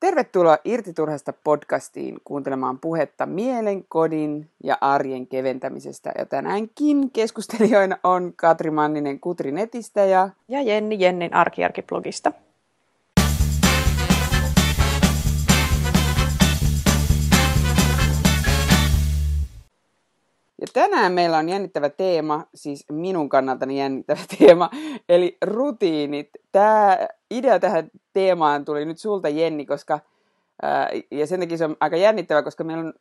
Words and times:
Tervetuloa 0.00 0.58
Irtiturhasta 0.64 1.32
podcastiin 1.32 2.18
kuuntelemaan 2.24 2.78
puhetta 2.78 3.26
mielen, 3.26 3.84
kodin 3.88 4.50
ja 4.64 4.78
arjen 4.80 5.26
keventämisestä. 5.26 6.12
Ja 6.18 6.26
tänäänkin 6.26 7.10
keskustelijoina 7.10 7.96
on 8.04 8.32
Katri 8.36 8.70
Manninen 8.70 9.20
Kutri 9.20 9.52
Netistä 9.52 10.04
ja... 10.04 10.28
Ja 10.48 10.62
Jenni 10.62 10.96
Jennin 11.00 11.34
Arkiarkiblogista. 11.34 12.32
Ja 20.60 20.66
tänään 20.72 21.12
meillä 21.12 21.38
on 21.38 21.48
jännittävä 21.48 21.88
teema, 21.88 22.44
siis 22.54 22.84
minun 22.90 23.28
kannaltani 23.28 23.78
jännittävä 23.78 24.20
teema, 24.38 24.70
eli 25.08 25.36
rutiinit. 25.44 26.30
Tämä 26.52 26.98
idea 27.30 27.58
tähän 27.58 27.90
teemaan 28.12 28.64
tuli 28.64 28.84
nyt 28.84 28.98
sulta 28.98 29.28
Jenni, 29.28 29.66
koska 29.66 30.00
ja 31.10 31.26
sen 31.26 31.40
takia 31.40 31.56
se 31.56 31.64
on 31.64 31.76
aika 31.80 31.96
jännittävä, 31.96 32.42
koska 32.42 32.64
meillä 32.64 32.84
on 32.84 32.92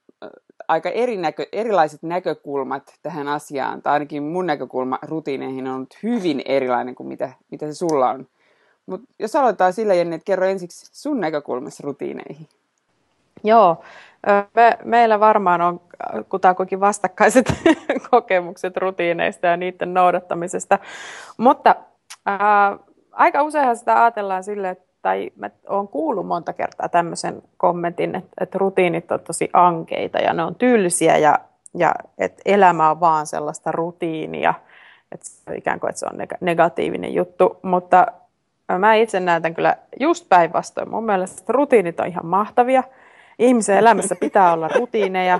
aika 0.67 0.89
eri 0.89 1.17
näkö, 1.17 1.45
erilaiset 1.51 2.03
näkökulmat 2.03 2.93
tähän 3.01 3.27
asiaan, 3.27 3.81
tai 3.81 3.93
ainakin 3.93 4.23
mun 4.23 4.45
näkökulma 4.45 4.99
rutiineihin 5.01 5.67
on 5.67 5.75
ollut 5.75 5.97
hyvin 6.03 6.41
erilainen 6.45 6.95
kuin 6.95 7.07
mitä, 7.07 7.33
mitä 7.51 7.65
se 7.65 7.73
sulla 7.73 8.09
on. 8.09 8.27
Mutta 8.85 9.13
jos 9.19 9.35
aloitetaan 9.35 9.73
sillä, 9.73 9.93
Jenni, 9.93 10.15
että 10.15 10.25
kerro 10.25 10.45
ensiksi 10.45 10.89
sun 10.91 11.19
näkökulmassa 11.19 11.83
rutiineihin. 11.83 12.47
Joo, 13.43 13.83
me, 14.53 14.77
meillä 14.83 15.19
varmaan 15.19 15.61
on 15.61 15.81
kutakuinkin 16.29 16.79
vastakkaiset 16.79 17.53
kokemukset 18.11 18.77
rutiineista 18.77 19.47
ja 19.47 19.57
niiden 19.57 19.93
noudattamisesta, 19.93 20.79
mutta 21.37 21.75
ää, 22.25 22.77
aika 23.11 23.43
useinhan 23.43 23.77
sitä 23.77 24.03
ajatellaan 24.03 24.43
sille, 24.43 24.77
tai 25.01 25.31
mä 25.35 25.49
oon 25.69 25.87
kuullut 25.87 26.27
monta 26.27 26.53
kertaa 26.53 26.89
tämmöisen 26.89 27.41
kommentin, 27.57 28.15
että, 28.15 28.29
että 28.41 28.57
rutiinit 28.57 29.11
on 29.11 29.19
tosi 29.19 29.49
ankeita 29.53 30.19
ja 30.19 30.33
ne 30.33 30.43
on 30.43 30.55
tylsiä 30.55 31.17
ja, 31.17 31.39
ja 31.77 31.93
että 32.17 32.41
elämä 32.45 32.91
on 32.91 32.99
vaan 32.99 33.27
sellaista 33.27 33.71
rutiinia, 33.71 34.53
että 35.11 35.53
ikään 35.55 35.79
kuin 35.79 35.89
että 35.89 35.99
se 35.99 36.05
on 36.05 36.27
negatiivinen 36.41 37.13
juttu, 37.13 37.59
mutta 37.61 38.07
mä 38.77 38.93
itse 38.93 39.19
näytän 39.19 39.55
kyllä 39.55 39.77
just 39.99 40.29
päinvastoin. 40.29 40.89
Mun 40.89 41.05
mielestä 41.05 41.53
rutiinit 41.53 41.99
on 41.99 42.07
ihan 42.07 42.25
mahtavia. 42.25 42.83
Ihmisen 43.39 43.77
elämässä 43.77 44.15
pitää 44.15 44.53
olla 44.53 44.67
rutiineja. 44.67 45.39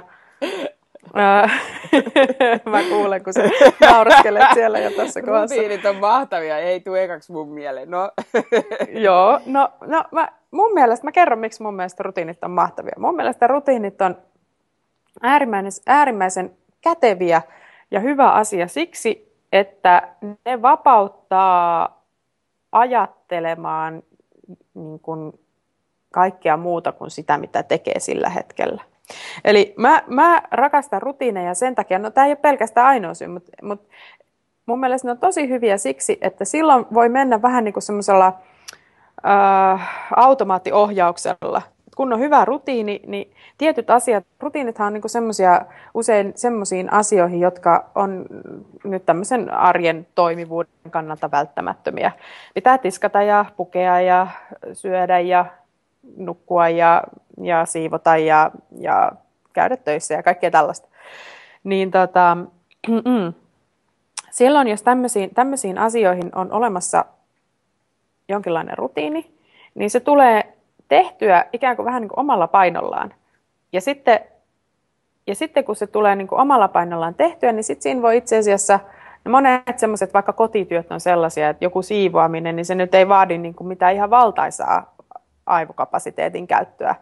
Mä 2.71 2.83
kuulen, 2.89 3.23
kun 3.23 3.33
sä 3.33 3.43
nauraskelet 3.81 4.43
siellä 4.53 4.79
jo 4.79 4.91
tässä 4.91 5.21
kohdassa. 5.21 5.55
Rutiinit 5.55 5.85
on 5.85 5.95
mahtavia, 5.95 6.57
ei 6.57 6.79
tule 6.79 7.03
ekaksi 7.03 7.31
mun 7.31 7.49
mieleen. 7.49 7.91
No. 7.91 8.11
Joo, 9.05 9.39
no, 9.45 9.69
no 9.81 10.03
mä, 10.11 10.27
mun 10.51 10.73
mielestä, 10.73 11.07
mä 11.07 11.11
kerron, 11.11 11.39
miksi 11.39 11.63
mun 11.63 11.75
mielestä 11.75 12.03
rutiinit 12.03 12.43
on 12.43 12.51
mahtavia. 12.51 12.93
Mun 12.97 13.15
mielestä 13.15 13.47
rutiinit 13.47 14.01
on 14.01 14.17
äärimmäisen, 15.21 15.83
äärimmäisen 15.87 16.51
käteviä 16.81 17.41
ja 17.91 17.99
hyvä 17.99 18.31
asia 18.31 18.67
siksi, 18.67 19.35
että 19.51 20.15
ne 20.45 20.61
vapauttaa 20.61 22.03
ajattelemaan 22.71 24.03
niin 24.73 24.99
kuin 24.99 25.39
kaikkea 26.11 26.57
muuta 26.57 26.91
kuin 26.91 27.11
sitä, 27.11 27.37
mitä 27.37 27.63
tekee 27.63 27.99
sillä 27.99 28.29
hetkellä. 28.29 28.81
Eli 29.45 29.73
mä, 29.77 30.03
mä 30.07 30.41
rakastan 30.51 31.01
rutiineja 31.01 31.53
sen 31.53 31.75
takia, 31.75 31.99
no 31.99 32.09
tämä 32.11 32.25
ei 32.27 32.31
ole 32.31 32.35
pelkästään 32.35 32.87
ainoa 32.87 33.13
syy, 33.13 33.27
mutta, 33.27 33.51
mutta 33.61 33.93
mun 34.65 34.79
mielestä 34.79 35.07
ne 35.07 35.11
on 35.11 35.17
tosi 35.17 35.49
hyviä 35.49 35.77
siksi, 35.77 36.17
että 36.21 36.45
silloin 36.45 36.85
voi 36.93 37.09
mennä 37.09 37.41
vähän 37.41 37.63
niin 37.63 37.73
kuin 37.73 37.83
semmoisella 37.83 38.33
äh, 39.27 39.89
automaattiohjauksella. 40.15 41.61
Kun 41.95 42.13
on 42.13 42.19
hyvä 42.19 42.45
rutiini, 42.45 43.01
niin 43.07 43.33
tietyt 43.57 43.89
asiat, 43.89 44.25
rutiinithan 44.39 44.87
on 44.87 44.93
niin 44.93 45.09
semmoisia 45.09 45.61
usein 45.93 46.33
semmoisiin 46.35 46.93
asioihin, 46.93 47.39
jotka 47.39 47.89
on 47.95 48.25
nyt 48.83 49.05
tämmöisen 49.05 49.53
arjen 49.53 50.07
toimivuuden 50.15 50.71
kannalta 50.89 51.31
välttämättömiä. 51.31 52.11
Pitää 52.53 52.77
tiskata 52.77 53.21
ja 53.21 53.45
pukea 53.57 54.01
ja 54.01 54.27
syödä 54.73 55.19
ja 55.19 55.45
nukkua 56.17 56.69
ja, 56.69 57.03
ja 57.41 57.65
siivota 57.65 58.17
ja, 58.17 58.51
ja 58.79 59.11
käydä 59.53 59.77
töissä 59.77 60.13
ja 60.13 60.23
kaikkea 60.23 60.51
tällaista. 60.51 60.87
Niin 61.63 61.91
tota, 61.91 62.37
silloin, 64.31 64.67
jos 64.67 64.83
tämmöisiin, 64.83 65.29
tämmöisiin 65.33 65.77
asioihin 65.77 66.29
on 66.35 66.51
olemassa 66.51 67.05
jonkinlainen 68.29 68.77
rutiini, 68.77 69.31
niin 69.75 69.89
se 69.89 69.99
tulee 69.99 70.53
tehtyä 70.87 71.45
ikään 71.53 71.75
kuin 71.75 71.85
vähän 71.85 72.01
niin 72.01 72.09
kuin 72.09 72.19
omalla 72.19 72.47
painollaan. 72.47 73.13
Ja 73.73 73.81
sitten, 73.81 74.19
ja 75.27 75.35
sitten 75.35 75.63
kun 75.63 75.75
se 75.75 75.87
tulee 75.87 76.15
niin 76.15 76.27
kuin 76.27 76.41
omalla 76.41 76.67
painollaan 76.67 77.15
tehtyä, 77.15 77.51
niin 77.51 77.63
sitten 77.63 77.83
siinä 77.83 78.01
voi 78.01 78.17
itse 78.17 78.37
asiassa, 78.37 78.79
no 79.25 79.31
monet 79.31 79.79
semmoiset 79.79 80.13
vaikka 80.13 80.33
kotityöt 80.33 80.91
on 80.91 80.99
sellaisia, 80.99 81.49
että 81.49 81.65
joku 81.65 81.81
siivoaminen, 81.81 82.55
niin 82.55 82.65
se 82.65 82.75
nyt 82.75 82.95
ei 82.95 83.09
vaadi 83.09 83.37
niin 83.37 83.53
kuin 83.53 83.67
mitään 83.67 83.95
ihan 83.95 84.09
valtaisaa 84.09 84.95
aivokapasiteetin 85.49 86.47
käyttöä. 86.47 86.95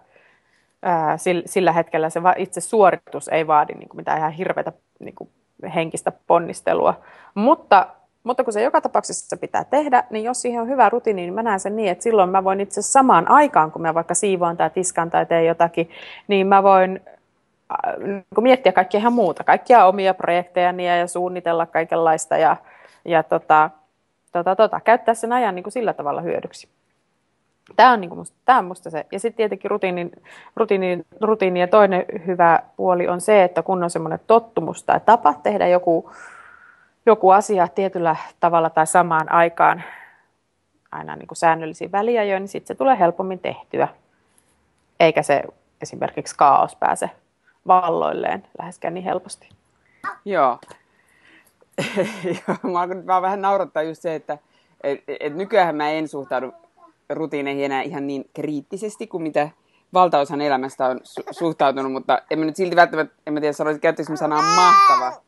Sillä 1.45 1.71
hetkellä 1.71 2.09
se 2.09 2.21
itse 2.37 2.61
suoritus 2.61 3.27
ei 3.27 3.47
vaadi 3.47 3.73
niin 3.73 3.89
kuin 3.89 3.97
mitään 3.97 4.17
ihan 4.17 4.31
hirveätä 4.31 4.71
niin 4.99 5.15
kuin 5.15 5.29
henkistä 5.75 6.11
ponnistelua. 6.27 7.01
Mutta, 7.35 7.87
mutta 8.23 8.43
kun 8.43 8.53
se 8.53 8.61
joka 8.61 8.81
tapauksessa 8.81 9.37
pitää 9.37 9.63
tehdä, 9.63 10.03
niin 10.09 10.23
jos 10.23 10.41
siihen 10.41 10.61
on 10.61 10.67
hyvä 10.67 10.89
rutiini, 10.89 11.21
niin 11.21 11.33
mä 11.33 11.43
näen 11.43 11.59
sen 11.59 11.75
niin, 11.75 11.91
että 11.91 12.03
silloin 12.03 12.29
mä 12.29 12.43
voin 12.43 12.59
itse 12.59 12.81
samaan 12.81 13.31
aikaan, 13.31 13.71
kun 13.71 13.81
mä 13.81 13.93
vaikka 13.93 14.13
siivoan 14.13 14.57
tai 14.57 14.69
tiskan 14.69 15.09
tai 15.09 15.25
teen 15.25 15.45
jotakin, 15.45 15.89
niin 16.27 16.47
mä 16.47 16.63
voin 16.63 17.01
niin 18.05 18.25
miettiä 18.41 18.71
kaikkea 18.71 18.99
ihan 18.99 19.13
muuta, 19.13 19.43
kaikkia 19.43 19.85
omia 19.85 20.13
projekteja 20.13 20.71
ja 20.97 21.07
suunnitella 21.07 21.65
kaikenlaista 21.65 22.37
ja, 22.37 22.57
ja 23.05 23.23
tota, 23.23 23.69
tota, 24.31 24.55
tota, 24.55 24.79
käyttää 24.79 25.13
sen 25.13 25.33
ajan 25.33 25.55
niin 25.55 25.63
kuin 25.63 25.73
sillä 25.73 25.93
tavalla 25.93 26.21
hyödyksi. 26.21 26.69
Tämä 27.75 27.93
on, 27.93 28.01
niin 28.01 28.09
kuin 28.09 28.19
musta, 28.19 28.37
tämä 28.45 28.59
on 28.59 28.65
musta 28.65 28.89
se. 28.89 29.05
Ja 29.11 29.19
sitten 29.19 29.37
tietenkin 29.37 29.71
rutiinin, 29.71 30.11
rutiini, 30.55 31.03
rutiini 31.21 31.59
ja 31.59 31.67
toinen 31.67 32.05
hyvä 32.27 32.59
puoli 32.75 33.07
on 33.07 33.21
se, 33.21 33.43
että 33.43 33.63
kun 33.63 33.83
on 33.83 33.89
semmoinen 33.89 34.19
tottumus 34.27 34.83
tai 34.83 34.99
tapa 35.05 35.33
tehdä 35.33 35.67
joku, 35.67 36.11
joku 37.05 37.29
asia 37.29 37.67
tietyllä 37.67 38.15
tavalla 38.39 38.69
tai 38.69 38.87
samaan 38.87 39.31
aikaan 39.31 39.83
aina 40.91 41.15
niin 41.15 41.27
kuin 41.27 41.37
säännöllisiä 41.37 41.91
väliajoin, 41.91 42.41
niin 42.41 42.47
sitten 42.47 42.67
se 42.67 42.77
tulee 42.77 42.99
helpommin 42.99 43.39
tehtyä. 43.39 43.87
Eikä 44.99 45.23
se 45.23 45.43
esimerkiksi 45.81 46.35
kaos 46.37 46.75
pääse 46.75 47.09
valloilleen 47.67 48.47
läheskään 48.59 48.93
niin 48.93 49.03
helposti. 49.03 49.49
Joo. 50.25 50.59
Mä, 52.73 52.87
mä 53.03 53.21
vähän 53.21 53.41
naurattaa 53.41 53.83
just 53.83 54.01
se, 54.01 54.15
että 54.15 54.37
et, 54.83 55.03
et 55.19 55.35
nykyään 55.35 55.75
mä 55.75 55.89
en 55.89 56.07
suhtaudu 56.07 56.53
rutiineihin 57.09 57.65
enää 57.65 57.81
ihan 57.81 58.07
niin 58.07 58.29
kriittisesti 58.33 59.07
kuin 59.07 59.23
mitä 59.23 59.49
valtaosan 59.93 60.41
elämästä 60.41 60.85
on 60.85 60.97
su- 60.97 61.27
suhtautunut, 61.31 61.91
mutta 61.91 62.21
en 62.31 62.39
mä 62.39 62.45
nyt 62.45 62.55
silti 62.55 62.75
välttämättä, 62.75 63.15
en 63.27 63.33
mä 63.33 63.39
tiedä, 63.39 63.53
sanoisin, 63.53 63.81
käyttäisikö 63.81 64.17
sanaa 64.17 64.41
mahtava 64.41 65.21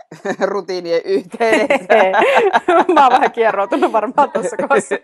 rutiinien 0.52 1.00
yhteydessä. 1.04 1.94
mä 2.94 3.02
oon 3.02 3.12
vähän 3.12 3.32
kierroutunut 3.32 3.92
varmaan 3.92 4.30
tuossa 4.32 4.56
kohdassa. 4.56 4.94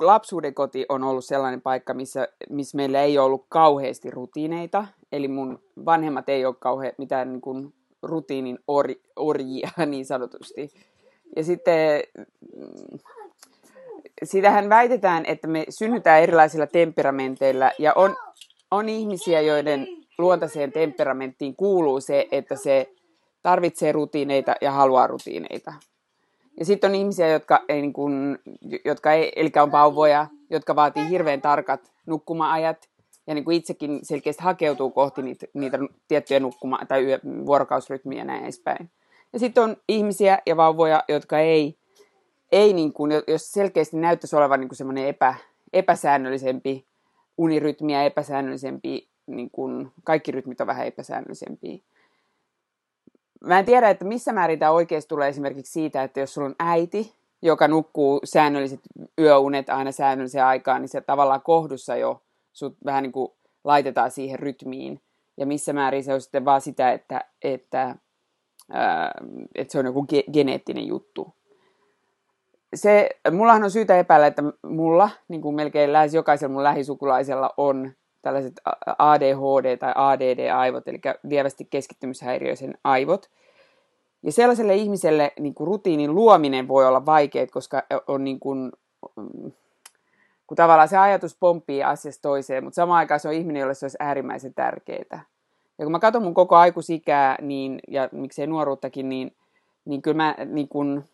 Lapsuuden 0.00 0.54
koti 0.54 0.86
on 0.88 1.04
ollut 1.04 1.24
sellainen 1.24 1.62
paikka, 1.62 1.94
missä, 1.94 2.28
missä 2.50 2.76
meillä 2.76 3.02
ei 3.02 3.18
ollut 3.18 3.46
kauheasti 3.48 4.10
rutiineita. 4.10 4.86
Eli 5.12 5.28
mun 5.28 5.62
vanhemmat 5.84 6.28
ei 6.28 6.46
ole 6.46 6.54
kauhean 6.58 6.92
mitään 6.98 7.32
niin 7.32 7.40
kuin 7.40 7.74
rutiinin 8.02 8.58
or, 8.66 8.86
orjia 9.16 9.70
niin 9.86 10.06
sanotusti. 10.06 10.70
Ja 11.36 11.44
sitten 11.44 12.00
sitähän 14.22 14.68
väitetään, 14.68 15.24
että 15.26 15.48
me 15.48 15.64
synnytään 15.68 16.22
erilaisilla 16.22 16.66
temperamenteilla 16.66 17.70
ja 17.78 17.92
on, 17.94 18.16
on 18.70 18.88
ihmisiä, 18.88 19.40
joiden 19.40 19.86
luontaiseen 20.18 20.72
temperamenttiin 20.72 21.56
kuuluu 21.56 22.00
se, 22.00 22.28
että 22.32 22.56
se 22.56 22.88
tarvitsee 23.42 23.92
rutiineita 23.92 24.54
ja 24.60 24.72
haluaa 24.72 25.06
rutiineita. 25.06 25.72
Ja 26.58 26.64
sitten 26.64 26.90
on 26.90 26.94
ihmisiä, 26.94 27.28
jotka 27.28 27.60
ei, 27.68 27.80
niin 27.80 27.92
kun, 27.92 28.38
jotka 28.84 29.12
ei, 29.12 29.32
eli 29.36 29.50
on 29.62 29.72
vauvoja, 29.72 30.26
jotka 30.50 30.76
vaatii 30.76 31.08
hirveän 31.08 31.42
tarkat 31.42 31.92
nukkuma-ajat 32.06 32.88
ja 33.26 33.34
niin 33.34 33.44
kuin 33.44 33.56
itsekin 33.56 34.00
selkeästi 34.02 34.42
hakeutuu 34.42 34.90
kohti 34.90 35.22
niitä, 35.22 35.46
niitä 35.54 35.78
tiettyjä 36.08 36.40
nukkuma- 36.40 36.86
tai 36.88 37.04
vuorokausrytmiä 37.46 38.18
ja 38.18 38.24
näin 38.24 38.42
edespäin. 38.42 38.90
Ja 39.32 39.38
sitten 39.38 39.64
on 39.64 39.76
ihmisiä 39.88 40.38
ja 40.46 40.56
vauvoja, 40.56 41.04
jotka 41.08 41.38
ei 41.38 41.78
ei 42.54 42.72
niin 42.72 42.92
kuin, 42.92 43.12
jos 43.28 43.52
selkeästi 43.52 43.96
näyttäisi 43.96 44.36
olevan 44.36 44.60
niin 44.60 44.68
kuin 44.68 44.76
semmoinen 44.76 45.08
epä, 45.08 45.34
epäsäännöllisempi 45.72 46.84
unirytmi 47.38 47.92
ja 47.92 48.02
epäsäännöllisempi, 48.02 49.08
niin 49.26 49.50
kuin, 49.50 49.92
kaikki 50.04 50.32
rytmit 50.32 50.60
on 50.60 50.66
vähän 50.66 50.86
epäsäännöllisempiä. 50.86 51.78
Mä 53.40 53.58
en 53.58 53.64
tiedä, 53.64 53.90
että 53.90 54.04
missä 54.04 54.32
määrin 54.32 54.58
tämä 54.58 54.70
oikeasti 54.70 55.08
tulee 55.08 55.28
esimerkiksi 55.28 55.72
siitä, 55.72 56.02
että 56.02 56.20
jos 56.20 56.34
sulla 56.34 56.48
on 56.48 56.54
äiti, 56.58 57.14
joka 57.42 57.68
nukkuu 57.68 58.20
säännölliset 58.24 58.80
yöunet 59.18 59.70
aina 59.70 59.92
säännölliseen 59.92 60.44
aikaan, 60.44 60.80
niin 60.80 60.88
se 60.88 61.00
tavallaan 61.00 61.42
kohdussa 61.42 61.96
jo 61.96 62.22
sut 62.52 62.76
vähän 62.84 63.02
niin 63.02 63.12
kuin 63.12 63.32
laitetaan 63.64 64.10
siihen 64.10 64.38
rytmiin. 64.38 65.00
Ja 65.36 65.46
missä 65.46 65.72
määrin 65.72 66.04
se 66.04 66.14
on 66.14 66.20
sitten 66.20 66.44
vaan 66.44 66.60
sitä, 66.60 66.92
että, 66.92 67.24
että, 67.42 67.96
ää, 68.70 69.14
että 69.54 69.72
se 69.72 69.78
on 69.78 69.86
joku 69.86 70.06
ge- 70.12 70.32
geneettinen 70.32 70.86
juttu. 70.86 71.34
Se, 72.74 73.10
mullahan 73.32 73.64
on 73.64 73.70
syytä 73.70 73.98
epäillä, 73.98 74.26
että 74.26 74.42
mulla, 74.66 75.10
niin 75.28 75.42
kuin 75.42 75.54
melkein 75.54 75.92
lähes 75.92 76.14
jokaisella 76.14 76.52
mun 76.52 76.62
lähisukulaisella 76.62 77.50
on 77.56 77.92
tällaiset 78.22 78.60
ADHD 78.98 79.76
tai 79.76 79.92
ADD-aivot, 79.96 80.88
eli 80.88 81.00
lievästi 81.22 81.64
keskittymishäiriöisen 81.64 82.74
aivot. 82.84 83.30
Ja 84.22 84.32
sellaiselle 84.32 84.74
ihmiselle 84.74 85.32
niin 85.40 85.54
kuin 85.54 85.66
rutiinin 85.66 86.14
luominen 86.14 86.68
voi 86.68 86.86
olla 86.86 87.06
vaikeaa, 87.06 87.46
koska 87.46 87.82
on 88.06 88.24
niin 88.24 88.40
kuin, 88.40 88.72
kun 90.46 90.56
tavallaan 90.56 90.88
se 90.88 90.98
ajatus 90.98 91.36
pomppii 91.40 91.82
asiasta 91.82 92.22
toiseen, 92.22 92.64
mutta 92.64 92.74
samaan 92.74 92.98
aikaan 92.98 93.20
se 93.20 93.28
on 93.28 93.34
ihminen, 93.34 93.60
jolle 93.60 93.74
se 93.74 93.84
olisi 93.84 93.96
äärimmäisen 94.00 94.54
tärkeää. 94.54 95.24
Ja 95.78 95.84
kun 95.84 95.92
mä 95.92 95.98
katson 95.98 96.22
mun 96.22 96.34
koko 96.34 96.56
aikuisikää, 96.56 97.36
niin, 97.40 97.80
ja 97.88 98.08
miksei 98.12 98.46
nuoruuttakin, 98.46 99.08
niin, 99.08 99.36
niin 99.84 100.02
kyllä 100.02 100.16
mä 100.16 100.34
niin 100.44 100.68
kun, 100.68 101.04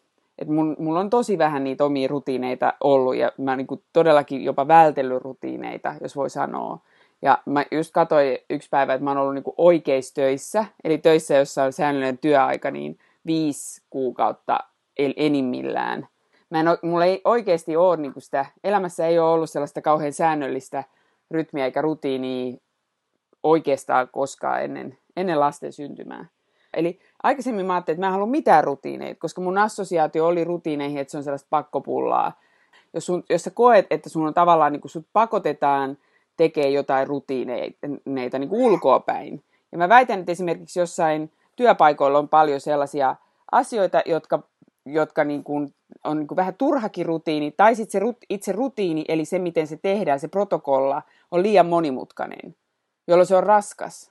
että 0.40 0.54
mun, 0.54 0.76
mulla 0.78 1.00
on 1.00 1.10
tosi 1.10 1.38
vähän 1.38 1.64
niitä 1.64 1.84
omia 1.84 2.08
rutiineita 2.08 2.74
ollut, 2.80 3.16
ja 3.16 3.32
mä 3.38 3.56
niin 3.56 3.66
kuin 3.66 3.82
todellakin 3.92 4.44
jopa 4.44 4.68
vältellyt 4.68 5.22
rutiineita, 5.22 5.94
jos 6.00 6.16
voi 6.16 6.30
sanoa. 6.30 6.78
Ja 7.22 7.38
mä 7.46 7.64
just 7.70 7.90
katsoin 7.92 8.38
yksi 8.50 8.68
päivä, 8.68 8.94
että 8.94 9.04
mä 9.04 9.10
oon 9.10 9.18
ollut 9.18 9.34
niin 9.34 9.54
oikeissa 9.56 10.14
töissä, 10.14 10.64
eli 10.84 10.98
töissä, 10.98 11.34
jossa 11.34 11.64
on 11.64 11.72
säännöllinen 11.72 12.18
työaika, 12.18 12.70
niin 12.70 12.98
viisi 13.26 13.82
kuukautta 13.90 14.58
enimmillään. 14.96 16.08
Mä 16.50 16.60
en, 16.60 16.66
mulla 16.82 17.04
ei 17.04 17.20
oikeasti 17.24 17.76
ole 17.76 17.96
niin 17.96 18.12
sitä, 18.18 18.46
elämässä 18.64 19.06
ei 19.06 19.18
ole 19.18 19.30
ollut 19.30 19.50
sellaista 19.50 19.82
kauhean 19.82 20.12
säännöllistä 20.12 20.84
rytmiä 21.30 21.64
eikä 21.64 21.82
rutiinia 21.82 22.56
oikeastaan 23.42 24.08
koskaan 24.12 24.64
ennen, 24.64 24.98
ennen 25.16 25.40
lasten 25.40 25.72
syntymää. 25.72 26.26
Eli 26.74 27.00
aikaisemmin 27.22 27.66
mä 27.66 27.74
ajattelin, 27.74 27.96
että 27.96 28.06
mä 28.06 28.06
en 28.06 28.12
halua 28.12 28.26
mitään 28.26 28.64
rutiineita, 28.64 29.20
koska 29.20 29.40
mun 29.40 29.58
assosiaatio 29.58 30.26
oli 30.26 30.44
rutiineihin, 30.44 30.98
että 30.98 31.10
se 31.10 31.16
on 31.16 31.24
sellaista 31.24 31.46
pakkopullaa. 31.50 32.32
Jos, 32.94 33.06
sun, 33.06 33.24
jos 33.30 33.42
sä 33.42 33.50
koet, 33.50 33.86
että 33.90 34.08
sun 34.08 34.26
on 34.26 34.34
tavallaan, 34.34 34.72
niin 34.72 34.80
kuin 34.80 34.90
sut 34.90 35.06
pakotetaan– 35.12 35.96
tekee 36.40 36.70
jotain 36.70 37.06
rutiineita 37.06 38.38
niin 38.38 38.50
ulkoapäin. 38.50 39.42
Ja 39.72 39.78
mä 39.78 39.88
väitän, 39.88 40.20
että 40.20 40.32
esimerkiksi 40.32 40.80
jossain 40.80 41.32
työpaikoilla 41.56 42.18
on 42.18 42.28
paljon 42.28 42.60
sellaisia 42.60 43.16
asioita, 43.52 44.02
jotka, 44.06 44.42
jotka 44.86 45.24
niin 45.24 45.44
kuin 45.44 45.74
on 46.04 46.18
niin 46.18 46.36
vähän 46.36 46.54
turhakin 46.54 47.06
rutiini, 47.06 47.50
tai 47.56 47.74
sitten 47.74 48.00
se 48.00 48.14
itse 48.28 48.52
rutiini, 48.52 49.04
eli 49.08 49.24
se, 49.24 49.38
miten 49.38 49.66
se 49.66 49.76
tehdään, 49.76 50.20
se 50.20 50.28
protokolla, 50.28 51.02
on 51.30 51.42
liian 51.42 51.66
monimutkainen, 51.66 52.56
jolloin 53.08 53.26
se 53.26 53.36
on 53.36 53.44
raskas. 53.44 54.10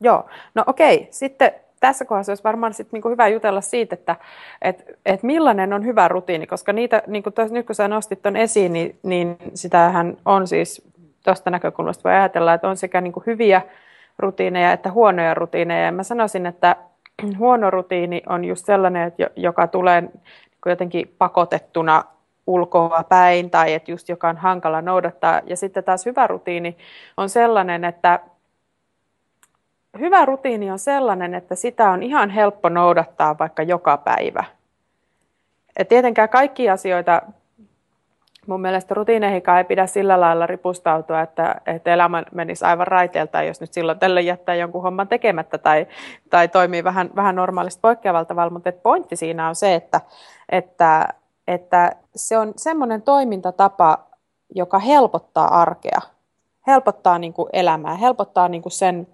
Joo, 0.00 0.24
no 0.54 0.64
okei. 0.66 1.08
Sitten 1.10 1.52
tässä 1.82 2.04
kohdassa 2.04 2.32
olisi 2.32 2.44
varmaan 2.44 2.74
sit 2.74 2.92
niinku 2.92 3.08
hyvä 3.08 3.28
jutella 3.28 3.60
siitä, 3.60 3.94
että 3.94 4.16
et, 4.62 4.98
et 5.06 5.22
millainen 5.22 5.72
on 5.72 5.84
hyvä 5.84 6.08
rutiini, 6.08 6.46
koska 6.46 6.72
niitä, 6.72 7.02
niin 7.06 7.22
kuin 7.22 7.32
tos, 7.32 7.50
nyt 7.50 7.66
kun 7.66 7.74
sä 7.74 7.88
nostit 7.88 8.22
tuon 8.22 8.36
esiin, 8.36 8.72
niin, 8.72 8.98
niin 9.02 9.36
sitähän 9.54 10.16
on 10.24 10.46
siis 10.46 10.92
tuosta 11.24 11.50
näkökulmasta 11.50 12.08
voi 12.08 12.12
ajatella, 12.12 12.54
että 12.54 12.68
on 12.68 12.76
sekä 12.76 13.00
niin 13.00 13.12
kuin 13.12 13.26
hyviä 13.26 13.62
rutiineja 14.18 14.72
että 14.72 14.90
huonoja 14.90 15.34
rutiineja. 15.34 15.84
Ja 15.84 15.92
mä 15.92 16.02
sanoisin, 16.02 16.46
että 16.46 16.76
huono 17.38 17.70
rutiini 17.70 18.22
on 18.28 18.44
just 18.44 18.66
sellainen, 18.66 19.08
että 19.08 19.30
joka 19.36 19.66
tulee 19.66 20.00
niin 20.00 20.20
jotenkin 20.66 21.14
pakotettuna 21.18 22.04
ulkoa 22.46 23.04
päin 23.08 23.50
tai 23.50 23.74
että 23.74 23.90
just 23.90 24.08
joka 24.08 24.28
on 24.28 24.36
hankala 24.36 24.82
noudattaa. 24.82 25.40
Ja 25.46 25.56
sitten 25.56 25.84
taas 25.84 26.06
hyvä 26.06 26.26
rutiini 26.26 26.76
on 27.16 27.28
sellainen, 27.28 27.84
että 27.84 28.20
hyvä 29.98 30.24
rutiini 30.24 30.70
on 30.70 30.78
sellainen, 30.78 31.34
että 31.34 31.54
sitä 31.54 31.90
on 31.90 32.02
ihan 32.02 32.30
helppo 32.30 32.68
noudattaa 32.68 33.38
vaikka 33.38 33.62
joka 33.62 33.96
päivä. 33.96 34.44
Et 35.76 35.88
tietenkään 35.88 36.28
kaikki 36.28 36.70
asioita 36.70 37.22
mun 38.46 38.60
mielestä 38.60 38.94
rutiineihinkaan 38.94 39.58
ei 39.58 39.64
pidä 39.64 39.86
sillä 39.86 40.20
lailla 40.20 40.46
ripustautua, 40.46 41.20
että, 41.20 41.60
että 41.66 41.92
elämä 41.92 42.22
menisi 42.32 42.64
aivan 42.64 42.86
raiteelta, 42.86 43.42
jos 43.42 43.60
nyt 43.60 43.72
silloin 43.72 43.98
tällä 43.98 44.20
jättää 44.20 44.54
jonkun 44.54 44.82
homman 44.82 45.08
tekemättä 45.08 45.58
tai, 45.58 45.86
tai 46.30 46.48
toimii 46.48 46.84
vähän, 46.84 47.10
vähän 47.16 47.36
normaalista 47.36 47.80
poikkeavalla 47.80 48.24
tavalla, 48.24 48.50
mutta 48.50 48.72
pointti 48.72 49.16
siinä 49.16 49.48
on 49.48 49.54
se, 49.54 49.74
että, 49.74 50.00
että, 50.48 51.08
että 51.48 51.92
se 52.16 52.38
on 52.38 52.52
semmoinen 52.56 53.02
toimintatapa, 53.02 53.98
joka 54.54 54.78
helpottaa 54.78 55.60
arkea, 55.60 56.00
helpottaa 56.66 57.18
niin 57.18 57.32
kuin 57.32 57.48
elämää, 57.52 57.94
helpottaa 57.94 58.48
niin 58.48 58.62
kuin 58.62 58.72
sen, 58.72 59.06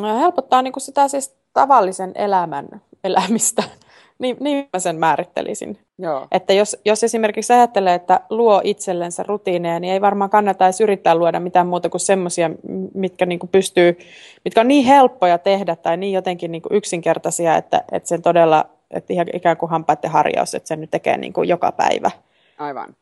helpottaa 0.00 0.62
niin 0.62 0.72
kuin 0.72 0.82
sitä 0.82 1.08
siis 1.08 1.36
tavallisen 1.52 2.12
elämän 2.14 2.68
elämistä. 3.04 3.62
Niin, 4.18 4.36
niin 4.40 4.68
mä 4.72 4.78
sen 4.78 4.96
määrittelisin. 4.96 5.78
Joo. 5.98 6.26
Että 6.30 6.52
jos, 6.52 6.76
jos 6.84 7.04
esimerkiksi 7.04 7.52
ajattelee, 7.52 7.94
että 7.94 8.20
luo 8.30 8.60
itsellensä 8.64 9.22
rutiineja, 9.22 9.80
niin 9.80 9.92
ei 9.92 10.00
varmaan 10.00 10.30
kannata 10.30 10.64
edes 10.64 10.80
yrittää 10.80 11.14
luoda 11.14 11.40
mitään 11.40 11.66
muuta 11.66 11.88
kuin 11.88 12.00
semmoisia, 12.00 12.50
mitkä 12.94 13.26
niin 13.26 13.38
kuin 13.38 13.50
pystyy, 13.50 13.98
mitkä 14.44 14.60
on 14.60 14.68
niin 14.68 14.84
helppoja 14.84 15.38
tehdä 15.38 15.76
tai 15.76 15.96
niin 15.96 16.12
jotenkin 16.12 16.52
niin 16.52 16.62
kuin 16.62 16.76
yksinkertaisia, 16.76 17.56
että, 17.56 17.84
että 17.92 18.08
sen 18.08 18.22
todella, 18.22 18.64
että 18.90 19.12
ihan 19.12 19.26
ikään 19.32 19.56
kuin 19.56 19.70
hampaiden 19.70 20.10
harjaus, 20.10 20.54
että 20.54 20.68
sen 20.68 20.80
nyt 20.80 20.90
tekee 20.90 21.16
niin 21.16 21.32
kuin 21.32 21.48
joka 21.48 21.72
päivä. 21.72 22.10
Aivan. 22.58 22.96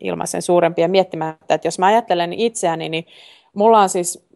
Ilman 0.00 0.26
sen 0.26 0.42
suurempia 0.42 0.88
miettimättä. 0.88 1.54
Että 1.54 1.66
jos 1.66 1.78
mä 1.78 1.86
ajattelen 1.86 2.32
itseäni, 2.32 2.88
niin 2.88 3.06
mulla 3.54 3.80
on 3.80 3.88
siis, 3.88 4.26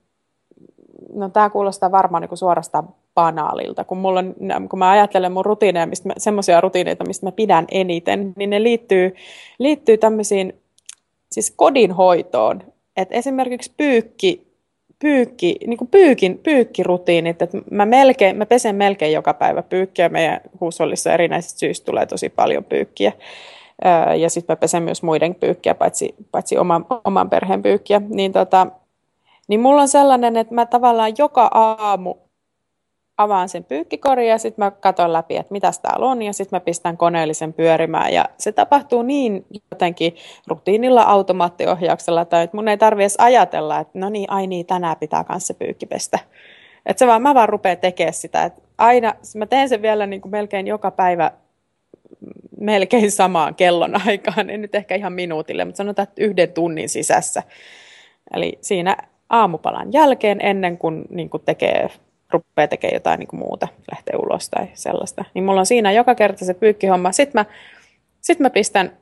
no 1.14 1.28
tämä 1.28 1.50
kuulostaa 1.50 1.90
varmaan 1.90 2.20
niin 2.20 2.28
kuin 2.28 2.38
suorastaan 2.38 2.88
banaalilta. 3.14 3.84
Kun, 3.84 3.98
mulla 3.98 4.20
on, 4.20 4.68
kun 4.68 4.78
mä 4.78 4.90
ajattelen 4.90 5.32
mun 5.32 5.44
rutiineja, 5.44 5.86
mistä 5.86 6.08
semmoisia 6.18 6.60
rutiineita, 6.60 7.04
mistä 7.06 7.26
mä 7.26 7.32
pidän 7.32 7.64
eniten, 7.70 8.32
niin 8.36 8.50
ne 8.50 8.62
liittyy, 8.62 9.14
liittyy 9.58 9.98
tämmöisiin 9.98 10.52
siis 11.32 11.50
kodinhoitoon. 11.50 12.62
Et 12.96 13.08
esimerkiksi 13.10 13.72
pyykki, 13.76 14.46
pyykki, 14.98 15.56
niin 15.66 15.78
kuin 15.78 15.88
pyykin, 15.88 16.38
pyykkirutiinit, 16.38 17.42
että 17.42 17.58
mä, 17.70 17.86
melkein, 17.86 18.36
mä 18.36 18.46
pesen 18.46 18.76
melkein 18.76 19.12
joka 19.12 19.34
päivä 19.34 19.62
pyykkiä. 19.62 20.08
Meidän 20.08 20.40
huusollissa 20.60 21.12
erinäisistä 21.12 21.58
syistä 21.58 21.84
tulee 21.84 22.06
tosi 22.06 22.28
paljon 22.28 22.64
pyykkiä. 22.64 23.12
Ja 24.18 24.30
sitten 24.30 24.54
mä 24.54 24.56
pesen 24.56 24.82
myös 24.82 25.02
muiden 25.02 25.34
pyykkiä, 25.34 25.74
paitsi, 25.74 26.14
paitsi 26.32 26.58
oman, 26.58 26.86
oman 27.04 27.30
perheen 27.30 27.62
pyykkiä. 27.62 28.02
Niin, 28.08 28.32
tota, 28.32 28.66
niin 29.48 29.60
mulla 29.60 29.82
on 29.82 29.88
sellainen, 29.88 30.36
että 30.36 30.54
mä 30.54 30.66
tavallaan 30.66 31.12
joka 31.18 31.50
aamu 31.54 32.14
avaan 33.18 33.48
sen 33.48 33.64
pyykkikorin 33.64 34.28
ja 34.28 34.38
sitten 34.38 34.64
mä 34.64 34.70
katson 34.70 35.12
läpi, 35.12 35.36
että 35.36 35.52
mitä 35.52 35.70
täällä 35.82 36.06
on 36.06 36.22
ja 36.22 36.32
sitten 36.32 36.56
mä 36.56 36.60
pistän 36.60 36.96
koneellisen 36.96 37.52
pyörimään 37.52 38.12
ja 38.12 38.24
se 38.38 38.52
tapahtuu 38.52 39.02
niin 39.02 39.46
jotenkin 39.70 40.16
rutiinilla 40.46 41.02
automaattiohjauksella 41.02 42.22
että 42.22 42.48
mun 42.52 42.68
ei 42.68 42.78
tarvi 42.78 43.02
edes 43.02 43.16
ajatella, 43.18 43.78
että 43.78 43.98
no 43.98 44.08
niin, 44.08 44.30
ai 44.30 44.46
niin, 44.46 44.66
tänään 44.66 44.96
pitää 44.96 45.24
kanssa 45.24 45.54
pyykki 45.54 45.86
pestä. 45.86 46.18
Että 46.86 46.98
se 46.98 47.06
vaan, 47.06 47.22
mä 47.22 47.34
vaan 47.34 47.48
rupean 47.48 47.78
tekemään 47.78 48.14
sitä, 48.14 48.44
että 48.44 48.62
aina, 48.78 49.14
mä 49.34 49.46
teen 49.46 49.68
sen 49.68 49.82
vielä 49.82 50.06
niin 50.06 50.20
kuin 50.20 50.32
melkein 50.32 50.66
joka 50.66 50.90
päivä 50.90 51.30
melkein 52.60 53.12
samaan 53.12 53.54
kellon 53.54 54.06
aikaan, 54.06 54.50
en 54.50 54.62
nyt 54.62 54.74
ehkä 54.74 54.94
ihan 54.94 55.12
minuutille, 55.12 55.64
mutta 55.64 55.76
sanotaan, 55.76 56.08
että 56.08 56.24
yhden 56.24 56.52
tunnin 56.52 56.88
sisässä. 56.88 57.42
Eli 58.34 58.58
siinä 58.60 58.96
aamupalan 59.30 59.92
jälkeen 59.92 60.38
ennen 60.40 60.78
kuin, 60.78 61.04
niin 61.10 61.30
kuin 61.30 61.42
tekee 61.46 61.88
rupeaa 62.30 62.68
tekemään 62.68 62.94
jotain 62.94 63.18
niin 63.18 63.28
kuin 63.28 63.40
muuta, 63.40 63.68
lähtee 63.92 64.16
ulos 64.16 64.50
tai 64.50 64.66
sellaista. 64.74 65.24
Niin 65.34 65.44
mulla 65.44 65.60
on 65.60 65.66
siinä 65.66 65.92
joka 65.92 66.14
kerta 66.14 66.44
se 66.44 66.54
pyykkihomma. 66.54 67.12
Sitten 67.12 67.40
mä, 67.40 67.44
sit 68.20 68.40
mä 68.40 68.50
pistän, 68.50 68.92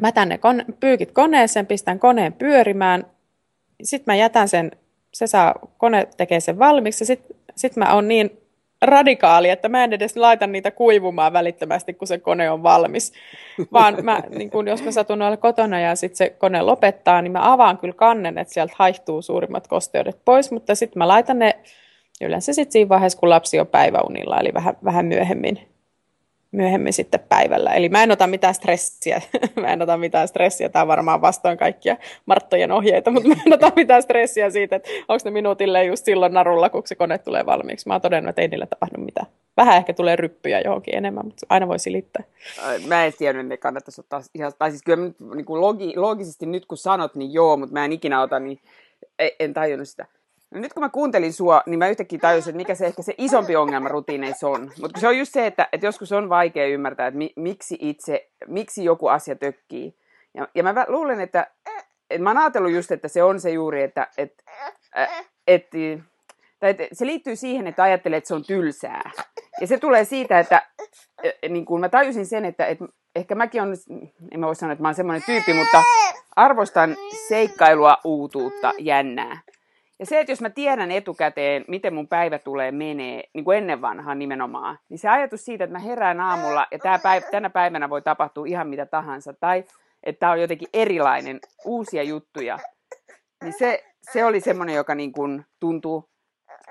mä 0.00 0.12
tänne 0.12 0.38
kone, 0.38 0.64
pyykit 0.80 1.12
koneeseen, 1.12 1.66
pistän 1.66 1.98
koneen 1.98 2.32
pyörimään. 2.32 3.06
Sitten 3.82 4.12
mä 4.12 4.16
jätän 4.16 4.48
sen, 4.48 4.70
se 5.14 5.26
saa, 5.26 5.54
kone 5.78 6.08
tekee 6.16 6.40
sen 6.40 6.58
valmiiksi. 6.58 7.04
Sitten 7.04 7.36
sit 7.56 7.76
mä 7.76 7.94
oon 7.94 8.08
niin 8.08 8.30
radikaali, 8.82 9.50
että 9.50 9.68
mä 9.68 9.84
en 9.84 9.92
edes 9.92 10.16
laita 10.16 10.46
niitä 10.46 10.70
kuivumaan 10.70 11.32
välittömästi, 11.32 11.94
kun 11.94 12.08
se 12.08 12.18
kone 12.18 12.50
on 12.50 12.62
valmis. 12.62 13.12
Vaan 13.72 13.96
mä, 14.02 14.22
niin 14.28 14.50
kun 14.50 14.68
jos 14.68 14.82
mä 14.82 14.90
satun 14.90 15.22
olla 15.22 15.36
kotona 15.36 15.80
ja 15.80 15.96
sitten 15.96 16.16
se 16.16 16.30
kone 16.30 16.62
lopettaa, 16.62 17.22
niin 17.22 17.32
mä 17.32 17.52
avaan 17.52 17.78
kyllä 17.78 17.94
kannen, 17.94 18.38
että 18.38 18.54
sieltä 18.54 18.74
haihtuu 18.76 19.22
suurimmat 19.22 19.68
kosteudet 19.68 20.18
pois, 20.24 20.52
mutta 20.52 20.74
sitten 20.74 20.98
mä 20.98 21.08
laitan 21.08 21.38
ne 21.38 21.58
yleensä 22.20 22.52
sitten 22.52 22.72
siinä 22.72 22.88
vaiheessa, 22.88 23.18
kun 23.18 23.30
lapsi 23.30 23.60
on 23.60 23.66
päiväunilla, 23.66 24.40
eli 24.40 24.54
vähän, 24.54 24.76
vähän 24.84 25.06
myöhemmin, 25.06 25.68
myöhemmin 26.52 26.92
sitten 26.92 27.20
päivällä. 27.28 27.74
Eli 27.74 27.88
mä 27.88 28.02
en 28.02 28.10
ota 28.10 28.26
mitään 28.26 28.54
stressiä, 28.54 29.22
mä 29.60 29.66
en 29.66 29.82
ota 29.82 29.96
mitään 29.96 30.28
stressiä, 30.28 30.68
tämä 30.68 30.86
varmaan 30.86 31.20
vastoin 31.20 31.58
kaikkia 31.58 31.96
Marttojen 32.26 32.72
ohjeita, 32.72 33.10
mutta 33.10 33.28
mä 33.28 33.34
en 33.46 33.52
ota 33.52 33.72
mitään 33.76 34.02
stressiä 34.02 34.50
siitä, 34.50 34.76
että 34.76 34.88
onko 35.08 35.20
ne 35.24 35.30
minuutille 35.30 35.84
just 35.84 36.04
silloin 36.04 36.34
narulla, 36.34 36.68
kun 36.68 36.82
se 36.86 36.94
kone 36.94 37.18
tulee 37.18 37.46
valmiiksi. 37.46 37.88
Mä 37.88 37.94
oon 37.94 38.00
todennut, 38.00 38.28
että 38.28 38.42
ei 38.42 38.48
niillä 38.48 38.66
tapahdu 38.66 39.04
mitään. 39.04 39.26
Vähän 39.56 39.76
ehkä 39.76 39.92
tulee 39.92 40.16
ryppyjä 40.16 40.60
johonkin 40.60 40.96
enemmän, 40.96 41.24
mutta 41.24 41.46
aina 41.48 41.68
voi 41.68 41.78
silittää. 41.78 42.24
Mä 42.86 43.04
en 43.04 43.12
tiedä, 43.18 43.40
että 43.40 43.56
kannattaisi 43.56 44.00
ottaa 44.00 44.22
ihan, 44.34 44.52
tai 44.58 44.70
siis 44.70 44.82
kyllä 44.82 45.10
niin 45.34 45.44
kuin 45.44 45.60
logi, 45.60 45.94
nyt 46.40 46.66
kun 46.66 46.78
sanot, 46.78 47.14
niin 47.14 47.32
joo, 47.32 47.56
mutta 47.56 47.72
mä 47.72 47.84
en 47.84 47.92
ikinä 47.92 48.22
ota, 48.22 48.40
niin 48.40 48.60
en, 49.18 49.30
en 49.40 49.54
tajunnut 49.54 49.88
sitä. 49.88 50.06
No 50.50 50.60
nyt 50.60 50.72
kun 50.72 50.82
mä 50.82 50.88
kuuntelin 50.88 51.32
sua, 51.32 51.62
niin 51.66 51.78
mä 51.78 51.88
yhtäkkiä 51.88 52.18
tajusin, 52.18 52.50
että 52.50 52.56
mikä 52.56 52.74
se 52.74 52.86
ehkä 52.86 53.02
se 53.02 53.14
isompi 53.18 53.56
ongelma 53.56 53.88
rutiineissa 53.88 54.48
on. 54.48 54.72
Mutta 54.80 55.00
se 55.00 55.08
on 55.08 55.18
just 55.18 55.32
se, 55.32 55.46
että, 55.46 55.68
että 55.72 55.86
joskus 55.86 56.12
on 56.12 56.28
vaikea 56.28 56.66
ymmärtää, 56.66 57.06
että 57.06 57.18
mi, 57.18 57.32
miksi 57.36 57.78
itse, 57.80 58.30
miksi 58.46 58.84
joku 58.84 59.06
asia 59.06 59.36
tökkii. 59.36 59.96
Ja, 60.34 60.48
ja 60.54 60.62
mä 60.62 60.86
luulen, 60.88 61.20
että, 61.20 61.46
että 62.10 62.22
mä 62.22 62.30
oon 62.30 62.38
ajatellut 62.38 62.72
just, 62.72 62.90
että 62.90 63.08
se 63.08 63.22
on 63.22 63.40
se 63.40 63.50
juuri, 63.50 63.82
että, 63.82 64.08
että, 64.18 64.42
että, 65.46 65.78
tai 66.60 66.70
että 66.70 66.88
se 66.92 67.06
liittyy 67.06 67.36
siihen, 67.36 67.66
että 67.66 67.82
ajattelee, 67.82 68.16
että 68.16 68.28
se 68.28 68.34
on 68.34 68.44
tylsää. 68.44 69.10
Ja 69.60 69.66
se 69.66 69.78
tulee 69.78 70.04
siitä, 70.04 70.38
että 70.38 70.62
niin 71.48 71.64
kuin 71.64 71.80
mä 71.80 71.88
tajusin 71.88 72.26
sen, 72.26 72.44
että, 72.44 72.66
että 72.66 72.84
ehkä 73.16 73.34
mäkin 73.34 73.62
on, 73.62 73.76
en 74.32 74.40
mä 74.40 74.46
voi 74.46 74.54
sanoa, 74.54 74.72
että 74.72 74.82
mä 74.82 74.88
oon 74.88 74.94
semmoinen 74.94 75.22
tyyppi, 75.26 75.54
mutta 75.54 75.82
arvostan 76.36 76.96
seikkailua, 77.28 77.96
uutuutta, 78.04 78.72
jännää. 78.78 79.40
Ja 79.98 80.06
se, 80.06 80.20
että 80.20 80.32
jos 80.32 80.40
mä 80.40 80.50
tiedän 80.50 80.90
etukäteen, 80.90 81.64
miten 81.68 81.94
mun 81.94 82.08
päivä 82.08 82.38
tulee 82.38 82.72
menee, 82.72 83.24
niin 83.34 83.44
kuin 83.44 83.58
ennen 83.58 83.80
vanhaa 83.80 84.14
nimenomaan, 84.14 84.78
niin 84.88 84.98
se 84.98 85.08
ajatus 85.08 85.44
siitä, 85.44 85.64
että 85.64 85.72
mä 85.72 85.78
herään 85.78 86.20
aamulla 86.20 86.66
ja 86.70 86.78
tää 86.78 86.98
päivä, 86.98 87.26
tänä 87.30 87.50
päivänä 87.50 87.90
voi 87.90 88.02
tapahtua 88.02 88.46
ihan 88.46 88.68
mitä 88.68 88.86
tahansa, 88.86 89.32
tai 89.40 89.64
että 90.02 90.20
tämä 90.20 90.32
on 90.32 90.40
jotenkin 90.40 90.68
erilainen, 90.72 91.40
uusia 91.64 92.02
juttuja, 92.02 92.58
niin 93.42 93.54
se, 93.58 93.84
se 94.12 94.24
oli 94.24 94.40
semmoinen, 94.40 94.74
joka 94.74 94.94
niin 94.94 95.12
kuin 95.12 95.44
tuntuu, 95.60 96.08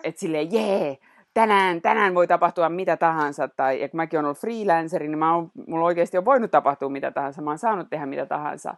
että 0.03 0.19
silleen 0.19 0.53
jee, 0.53 0.97
tänään, 1.33 1.81
tänään 1.81 2.15
voi 2.15 2.27
tapahtua 2.27 2.69
mitä 2.69 2.97
tahansa, 2.97 3.47
tai 3.47 3.79
kun 3.79 3.97
mäkin 3.97 4.17
olen 4.17 4.25
ollut 4.25 4.39
freelanceri, 4.39 5.07
niin 5.07 5.19
mä 5.19 5.35
oon, 5.35 5.51
mulla 5.67 5.85
oikeasti 5.85 6.17
on 6.17 6.25
voinut 6.25 6.51
tapahtua 6.51 6.89
mitä 6.89 7.11
tahansa, 7.11 7.41
mä 7.41 7.49
oon 7.49 7.57
saanut 7.57 7.89
tehdä 7.89 8.05
mitä 8.05 8.25
tahansa. 8.25 8.75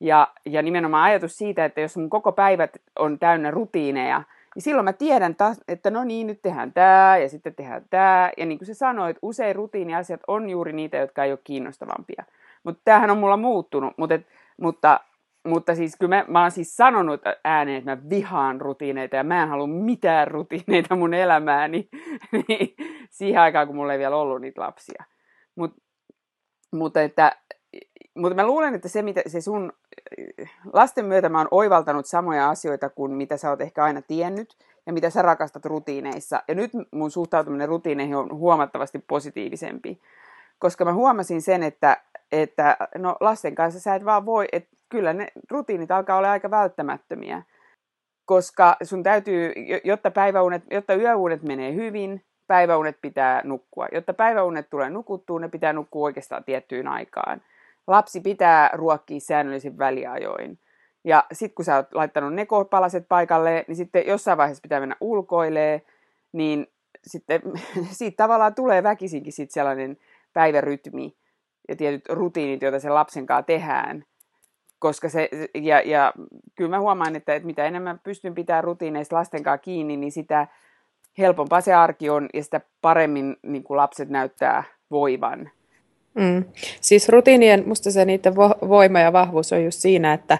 Ja, 0.00 0.28
ja 0.46 0.62
nimenomaan 0.62 1.04
ajatus 1.04 1.38
siitä, 1.38 1.64
että 1.64 1.80
jos 1.80 1.96
mun 1.96 2.10
koko 2.10 2.32
päivät 2.32 2.76
on 2.98 3.18
täynnä 3.18 3.50
rutiineja, 3.50 4.22
niin 4.54 4.62
silloin 4.62 4.84
mä 4.84 4.92
tiedän, 4.92 5.36
että 5.68 5.90
no 5.90 6.04
niin, 6.04 6.26
nyt 6.26 6.42
tehdään 6.42 6.72
tämä 6.72 7.18
ja 7.18 7.28
sitten 7.28 7.54
tehdään 7.54 7.84
tämä. 7.90 8.30
Ja 8.36 8.46
niin 8.46 8.58
kuin 8.58 8.66
sä 8.66 8.74
sanoit, 8.74 9.16
usein 9.22 9.56
rutiiniasiat 9.56 10.20
on 10.26 10.50
juuri 10.50 10.72
niitä, 10.72 10.96
jotka 10.96 11.24
ei 11.24 11.32
ole 11.32 11.38
kiinnostavampia. 11.44 12.24
Mutta 12.64 12.80
tämähän 12.84 13.10
on 13.10 13.18
mulla 13.18 13.36
muuttunut, 13.36 13.94
mutta, 13.96 14.14
et, 14.14 14.26
mutta, 14.60 15.00
mutta 15.46 15.74
siis 15.74 15.96
kyllä 15.98 16.16
mä, 16.16 16.24
mä 16.28 16.42
oon 16.42 16.50
siis 16.50 16.76
sanonut 16.76 17.20
ääneen, 17.44 17.78
että 17.78 17.96
mä 17.96 18.10
vihaan 18.10 18.60
rutiineita 18.60 19.16
ja 19.16 19.24
mä 19.24 19.42
en 19.42 19.48
halua 19.48 19.66
mitään 19.66 20.28
rutiineita 20.28 20.96
mun 20.96 21.14
elämääni 21.14 21.88
niin 22.48 22.74
siihen 23.10 23.40
aikaan, 23.40 23.66
kun 23.66 23.76
mulla 23.76 23.92
ei 23.92 23.98
vielä 23.98 24.16
ollut 24.16 24.40
niitä 24.40 24.60
lapsia. 24.60 25.04
Mut, 25.56 25.74
mutta 26.72 27.02
että 27.02 27.36
mutta 28.18 28.34
mä 28.34 28.46
luulen, 28.46 28.74
että 28.74 28.88
se, 28.88 29.02
mitä 29.02 29.22
se 29.26 29.40
sun 29.40 29.72
lasten 30.72 31.04
myötä 31.04 31.28
mä 31.28 31.38
oon 31.38 31.48
oivaltanut 31.50 32.06
samoja 32.06 32.50
asioita 32.50 32.88
kuin 32.88 33.12
mitä 33.12 33.36
sä 33.36 33.50
oot 33.50 33.60
ehkä 33.60 33.84
aina 33.84 34.02
tiennyt 34.02 34.56
ja 34.86 34.92
mitä 34.92 35.10
sä 35.10 35.22
rakastat 35.22 35.64
rutiineissa. 35.64 36.42
Ja 36.48 36.54
nyt 36.54 36.70
mun 36.92 37.10
suhtautuminen 37.10 37.68
rutiineihin 37.68 38.16
on 38.16 38.34
huomattavasti 38.34 38.98
positiivisempi. 38.98 40.00
Koska 40.58 40.84
mä 40.84 40.92
huomasin 40.92 41.42
sen, 41.42 41.62
että, 41.62 41.96
että 42.32 42.76
no 42.98 43.16
lasten 43.20 43.54
kanssa 43.54 43.80
sä 43.80 43.94
et 43.94 44.04
vaan 44.04 44.26
voi, 44.26 44.48
että 44.52 44.70
kyllä 44.88 45.12
ne 45.12 45.28
rutiinit 45.50 45.90
alkaa 45.90 46.18
olla 46.18 46.30
aika 46.30 46.50
välttämättömiä. 46.50 47.42
Koska 48.24 48.76
sun 48.82 49.02
täytyy, 49.02 49.52
jotta, 49.84 50.10
päiväunet, 50.10 50.62
jotta 50.70 50.94
yöunet 50.94 51.42
menee 51.42 51.74
hyvin, 51.74 52.24
päiväunet 52.46 52.98
pitää 53.02 53.42
nukkua. 53.44 53.86
Jotta 53.92 54.14
päiväunet 54.14 54.70
tulee 54.70 54.90
nukuttua, 54.90 55.40
ne 55.40 55.48
pitää 55.48 55.72
nukkua 55.72 56.04
oikeastaan 56.04 56.44
tiettyyn 56.44 56.88
aikaan 56.88 57.42
lapsi 57.88 58.20
pitää 58.20 58.70
ruokkia 58.72 59.20
säännöllisin 59.20 59.78
väliajoin. 59.78 60.58
Ja 61.04 61.24
sitten 61.32 61.54
kun 61.54 61.64
sä 61.64 61.76
oot 61.76 61.94
laittanut 61.94 62.34
ne 62.34 62.46
palaset 62.70 63.06
paikalle, 63.08 63.64
niin 63.68 63.76
sitten 63.76 64.06
jossain 64.06 64.38
vaiheessa 64.38 64.62
pitää 64.62 64.80
mennä 64.80 64.96
ulkoilee, 65.00 65.82
niin 66.32 66.66
sitten 67.06 67.42
siitä 67.98 68.16
tavallaan 68.16 68.54
tulee 68.54 68.82
väkisinkin 68.82 69.32
sit 69.32 69.50
sellainen 69.50 69.98
päivärytmi 70.32 71.16
ja 71.68 71.76
tietyt 71.76 72.08
rutiinit, 72.08 72.62
joita 72.62 72.80
sen 72.80 72.94
lapsen 72.94 73.26
kanssa 73.26 73.42
tehdään. 73.42 74.04
Koska 74.78 75.08
se, 75.08 75.28
ja, 75.54 75.80
ja 75.80 76.12
kyllä 76.54 76.70
mä 76.70 76.80
huomaan, 76.80 77.16
että, 77.16 77.34
että 77.34 77.46
mitä 77.46 77.64
enemmän 77.64 78.00
pystyn 78.04 78.34
pitämään 78.34 78.64
rutiineista 78.64 79.16
lasten 79.16 79.42
kanssa 79.42 79.62
kiinni, 79.62 79.96
niin 79.96 80.12
sitä 80.12 80.46
helpompaa 81.18 81.60
se 81.60 81.74
arki 81.74 82.10
on 82.10 82.28
ja 82.34 82.42
sitä 82.42 82.60
paremmin 82.80 83.36
niin 83.42 83.64
kuin 83.64 83.76
lapset 83.76 84.08
näyttää 84.08 84.64
voivan. 84.90 85.50
Mm. 86.18 86.44
Siis 86.80 87.08
rutiinien, 87.08 87.62
musta 87.66 87.90
se 87.90 88.04
niiden 88.04 88.32
vo- 88.32 88.68
voima 88.68 89.00
ja 89.00 89.12
vahvuus 89.12 89.52
on 89.52 89.64
just 89.64 89.80
siinä, 89.80 90.12
että 90.12 90.38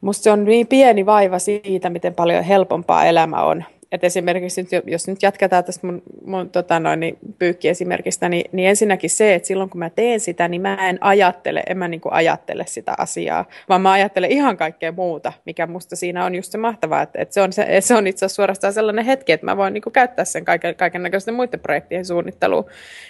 musta 0.00 0.22
se 0.22 0.30
on 0.30 0.44
niin 0.44 0.66
pieni 0.66 1.06
vaiva 1.06 1.38
siitä, 1.38 1.90
miten 1.90 2.14
paljon 2.14 2.44
helpompaa 2.44 3.04
elämä 3.04 3.42
on. 3.42 3.64
Et 3.94 4.04
esimerkiksi 4.04 4.62
nyt, 4.62 4.84
jos 4.86 5.08
nyt 5.08 5.22
jatketaan 5.22 5.64
tästä 5.64 5.86
mun, 5.86 6.02
mun 6.26 6.50
tota 6.50 6.80
noin, 6.80 7.00
niin 7.00 7.18
pyykkiesimerkistä, 7.38 8.28
niin, 8.28 8.50
niin 8.52 8.68
ensinnäkin 8.68 9.10
se, 9.10 9.34
että 9.34 9.46
silloin 9.48 9.70
kun 9.70 9.78
mä 9.78 9.90
teen 9.90 10.20
sitä, 10.20 10.48
niin 10.48 10.62
mä 10.62 10.88
en 10.88 10.98
ajattele, 11.00 11.62
en 11.66 11.78
mä 11.78 11.88
niin 11.88 12.00
kuin 12.00 12.12
ajattele 12.12 12.64
sitä 12.66 12.94
asiaa, 12.98 13.44
vaan 13.68 13.80
mä 13.80 13.92
ajattelen 13.92 14.30
ihan 14.30 14.56
kaikkea 14.56 14.92
muuta, 14.92 15.32
mikä 15.46 15.66
musta 15.66 15.96
siinä 15.96 16.24
on 16.24 16.34
just 16.34 16.52
se 16.52 16.58
mahtavaa, 16.58 17.02
että, 17.02 17.22
että 17.22 17.34
se, 17.34 17.40
on, 17.40 17.52
se, 17.52 17.80
se 17.80 17.94
on 17.94 18.06
itse 18.06 18.26
asiassa 18.26 18.36
suorastaan 18.36 18.72
sellainen 18.72 19.04
hetki, 19.04 19.32
että 19.32 19.46
mä 19.46 19.56
voin 19.56 19.74
niin 19.74 19.82
kuin 19.82 19.92
käyttää 19.92 20.24
sen 20.24 20.44
kaiken, 20.44 20.74
kaiken 20.74 21.02
näköisten 21.02 21.34
muiden 21.34 21.60
projektien 21.60 22.04
suunnitteluun. 22.04 22.66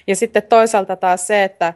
Ja 0.06 0.16
sitten 0.16 0.42
toisaalta 0.42 0.96
taas 0.96 1.26
se, 1.26 1.44
että 1.44 1.74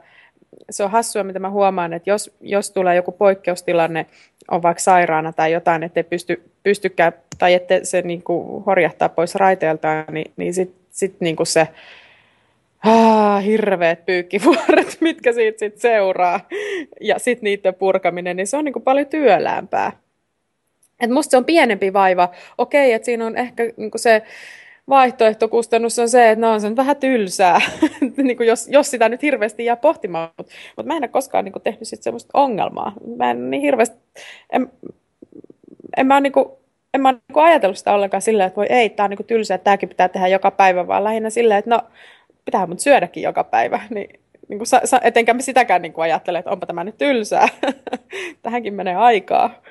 se 0.70 0.84
on 0.84 0.90
hassua, 0.90 1.24
mitä 1.24 1.38
mä 1.38 1.50
huomaan, 1.50 1.92
että 1.92 2.10
jos, 2.10 2.30
jos 2.40 2.70
tulee 2.70 2.96
joku 2.96 3.12
poikkeustilanne, 3.12 4.06
on 4.50 4.62
vaikka 4.62 4.80
sairaana 4.80 5.32
tai 5.32 5.52
jotain, 5.52 5.82
ettei 5.82 6.04
pysty, 6.04 6.42
pystykään, 6.62 7.12
tai 7.38 7.54
että 7.54 7.80
se 7.82 8.02
niin 8.02 8.22
kuin 8.22 8.64
horjahtaa 8.64 9.08
pois 9.08 9.34
raiteeltaan, 9.34 10.04
niin, 10.10 10.32
niin 10.36 10.54
sitten 10.54 10.80
sit 10.90 11.16
niin 11.20 11.36
kuin 11.36 11.46
se 11.46 11.68
ah, 12.84 13.44
hirveät 13.44 14.06
pyykkivuoret, 14.06 14.98
mitkä 15.00 15.32
siitä 15.32 15.58
sitten 15.58 15.80
seuraa, 15.80 16.40
ja 17.00 17.18
sitten 17.18 17.44
niiden 17.44 17.74
purkaminen, 17.74 18.36
niin 18.36 18.46
se 18.46 18.56
on 18.56 18.64
niin 18.64 18.72
kuin 18.72 18.82
paljon 18.82 19.06
työläämpää. 19.06 19.92
Et 21.00 21.10
musta 21.10 21.30
se 21.30 21.36
on 21.36 21.44
pienempi 21.44 21.92
vaiva. 21.92 22.28
Okei, 22.58 22.92
että 22.92 23.06
siinä 23.06 23.26
on 23.26 23.36
ehkä 23.36 23.62
niin 23.76 23.90
kuin 23.90 24.00
se 24.00 24.22
vaihtoehtokustannus 24.88 25.98
on 25.98 26.08
se, 26.08 26.30
että 26.30 26.46
no 26.46 26.52
on 26.52 26.60
se 26.60 26.76
vähän 26.76 26.96
tylsää, 26.96 27.60
niin 28.16 28.36
kuin 28.36 28.46
jos, 28.46 28.68
jos 28.68 28.90
sitä 28.90 29.08
nyt 29.08 29.22
hirveästi 29.22 29.64
jää 29.64 29.76
pohtimaan. 29.76 30.30
Mutta 30.36 30.52
mut 30.76 30.86
mä 30.86 30.96
en 30.96 31.02
ole 31.02 31.08
koskaan 31.08 31.44
niin 31.44 31.52
kuin, 31.52 31.62
tehnyt 31.62 31.88
sit 31.88 32.02
semmoista 32.02 32.30
ongelmaa. 32.34 32.92
Mä 33.16 33.30
en 33.30 33.50
niin 33.50 33.62
hirveästi, 33.62 33.96
en, 34.52 34.72
en 35.96 36.06
mä 36.06 36.20
niin 36.20 36.32
kuin, 36.32 36.48
en 36.94 37.00
mä 37.00 37.12
niin 37.12 37.44
ajatellut 37.44 37.78
sitä 37.78 37.94
ollenkaan 37.94 38.22
sillä, 38.22 38.44
että 38.44 38.56
voi 38.56 38.66
ei, 38.68 38.90
tämä 38.90 39.04
on 39.04 39.10
niin 39.10 39.26
tylsää, 39.26 39.54
että 39.54 39.64
tämäkin 39.64 39.88
pitää 39.88 40.08
tehdä 40.08 40.28
joka 40.28 40.50
päivä, 40.50 40.86
vaan 40.86 41.04
lähinnä 41.04 41.30
sillä, 41.30 41.58
että 41.58 41.70
no, 41.70 41.80
pitää 42.44 42.66
mut 42.66 42.80
syödäkin 42.80 43.22
joka 43.22 43.44
päivä. 43.44 43.80
Niin, 44.48 44.58
kuin, 44.58 44.68
etenkä 45.02 45.34
mä 45.34 45.40
sitäkään 45.40 45.82
niin 45.82 45.92
kuin 45.92 46.02
ajattele, 46.02 46.38
että 46.38 46.50
onpa 46.50 46.66
tämä 46.66 46.84
nyt 46.84 46.98
tylsää. 46.98 47.48
Tähänkin 48.42 48.74
menee 48.74 48.96
aikaa. 48.96 49.62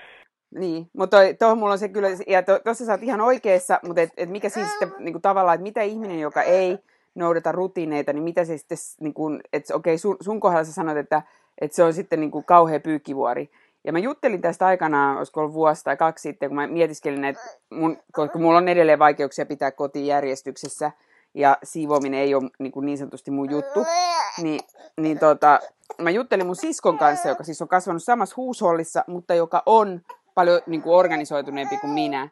Niin, 0.51 0.89
mutta 0.93 1.17
tuohon 1.39 1.57
mulla 1.57 1.71
on 1.73 1.79
se 1.79 1.89
kyllä, 1.89 2.07
ja 2.27 2.43
tuossa 2.63 2.85
sä 2.85 2.91
oot 2.91 3.03
ihan 3.03 3.21
oikeassa, 3.21 3.79
mutta 3.85 4.01
et, 4.01 4.09
et 4.17 4.29
mikä 4.29 4.49
siis 4.49 4.69
sitten 4.69 4.93
niin 4.99 5.21
tavallaan, 5.21 5.55
että 5.55 5.63
mitä 5.63 5.81
ihminen, 5.81 6.19
joka 6.19 6.41
ei 6.41 6.79
noudata 7.15 7.51
rutiineita, 7.51 8.13
niin 8.13 8.23
mitä 8.23 8.45
se 8.45 8.57
sitten, 8.57 8.77
niin 8.99 9.13
kuin, 9.13 9.41
että 9.53 9.75
okei, 9.75 9.93
okay, 9.93 9.97
sun, 9.97 10.17
sun 10.21 10.39
kohdalla 10.39 10.63
sä 10.63 10.73
sanot, 10.73 10.97
että, 10.97 11.21
että 11.61 11.75
se 11.75 11.83
on 11.83 11.93
sitten 11.93 12.19
niin 12.19 12.31
kuin 12.31 12.45
kauhea 12.45 12.79
pyykkivuori. 12.79 13.49
Ja 13.83 13.91
mä 13.91 13.99
juttelin 13.99 14.41
tästä 14.41 14.65
aikanaan, 14.65 15.17
olisiko 15.17 15.39
ollut 15.39 15.53
vuosi 15.53 15.83
tai 15.83 15.97
kaksi 15.97 16.21
sitten, 16.21 16.49
kun 16.49 16.55
mä 16.55 16.67
mietiskelin, 16.67 17.25
että 17.25 17.41
mun, 17.69 17.97
koska 18.11 18.39
mulla 18.39 18.57
on 18.57 18.67
edelleen 18.67 18.99
vaikeuksia 18.99 19.45
pitää 19.45 19.71
kotijärjestyksessä, 19.71 20.91
ja 21.33 21.57
siivoaminen 21.63 22.19
ei 22.19 22.35
ole 22.35 22.49
niin, 22.59 22.71
kuin 22.71 22.85
niin 22.85 22.97
sanotusti 22.97 23.31
mun 23.31 23.51
juttu, 23.51 23.85
niin, 24.41 24.59
niin 24.97 25.19
tota, 25.19 25.59
mä 26.01 26.09
juttelin 26.09 26.45
mun 26.45 26.55
siskon 26.55 26.97
kanssa, 26.97 27.29
joka 27.29 27.43
siis 27.43 27.61
on 27.61 27.67
kasvanut 27.67 28.03
samassa 28.03 28.33
huushollissa, 28.37 29.03
mutta 29.07 29.35
joka 29.35 29.63
on 29.65 30.01
paljon 30.37 30.61
niin 30.67 30.81
kuin 30.81 30.95
organisoituneempi 30.95 31.77
kuin 31.77 31.93
minä. 31.93 32.29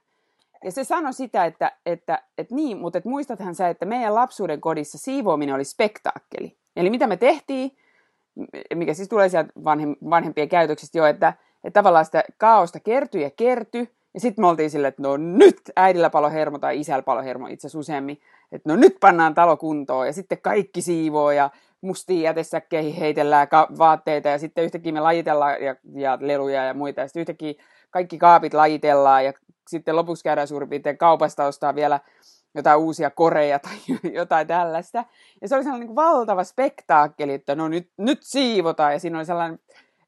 Ja 0.64 0.72
se 0.72 0.84
sanoi 0.84 1.14
sitä, 1.14 1.46
että, 1.46 1.72
että, 1.86 2.20
että 2.38 2.56
niin, 2.56 2.78
mutta 2.78 2.98
että 2.98 3.10
muistathan 3.10 3.56
sä, 3.56 3.70
että 3.70 3.86
meidän 3.86 4.16
lapsuuden 4.16 4.62
kodissa 4.62 4.98
siivoaminen 4.98 5.56
oli 5.56 5.64
spektaakkeli. 5.64 6.58
Eli 6.76 6.90
mitä 6.90 7.08
me 7.08 7.18
tehtiin, 7.18 7.72
mikä 8.76 8.94
siis 8.94 9.10
tulee 9.10 9.30
sieltä 9.30 9.54
vanhem, 9.64 9.96
vanhempien 10.10 10.50
käytöksistä 10.50 10.98
jo, 10.98 11.06
että, 11.06 11.34
että 11.64 11.80
tavallaan 11.80 12.06
sitä 12.06 12.24
kaaosta 12.38 12.80
kertyi 12.80 13.22
ja 13.22 13.30
kertyi, 13.30 13.90
ja 14.14 14.20
sitten 14.20 14.44
me 14.44 14.48
oltiin 14.48 14.70
silleen, 14.70 14.90
että 14.90 15.02
no 15.02 15.18
nyt 15.18 15.62
äidillä 15.76 16.10
palo 16.10 16.30
hermo 16.30 16.60
tai 16.60 16.80
isällä 16.80 17.04
palo 17.04 17.24
hermo 17.24 17.48
itse 17.48 17.68
asiassa 17.68 17.80
useammin, 17.80 18.20
että 18.52 18.70
no 18.70 18.76
nyt 18.76 18.98
pannaan 19.00 19.36
talo 19.36 19.58
kuntoon 19.58 20.08
ja 20.08 20.14
sitten 20.14 20.42
kaikki 20.42 20.82
siivoo 20.82 21.32
ja 21.32 21.50
mustiin 21.82 22.22
jätesäkkeihin 22.22 22.94
heitellään 22.94 23.48
ka- 23.48 23.68
vaatteita 23.78 24.30
ja 24.30 24.40
sitten 24.40 24.64
yhtäkkiä 24.64 24.92
me 24.92 25.00
lajitellaan 25.00 25.64
ja, 25.64 25.76
ja 25.94 26.18
leluja 26.22 26.66
ja 26.66 26.74
muita 26.74 27.02
ja 27.02 27.08
sitten 27.08 27.22
yhtäkkiä 27.22 27.54
kaikki 27.96 28.18
kaapit 28.18 28.54
lajitellaan 28.54 29.26
ja 29.26 29.34
sitten 29.68 29.96
lopuksi 29.96 30.24
käydään 30.24 30.48
suurin 30.48 30.70
piirtein 30.70 30.98
kaupasta 30.98 31.46
ostaa 31.46 31.76
vielä 31.76 32.00
jotain 32.56 32.80
uusia 32.80 33.10
koreja 33.10 33.60
tai 33.60 33.74
jotain 34.20 34.48
tällaista. 34.48 35.06
Ja 35.42 35.48
se 35.48 35.56
oli 35.56 35.64
sellainen 35.64 35.88
niin 35.88 35.96
valtava 35.96 36.44
spektaakkeli, 36.44 37.34
että 37.34 37.56
no 37.56 37.68
nyt, 37.68 37.90
nyt 37.98 38.20
siivotaan. 38.22 38.94
Ja 38.94 39.00
siinä 39.00 39.18
oli 39.18 39.26
sellainen, 39.26 39.60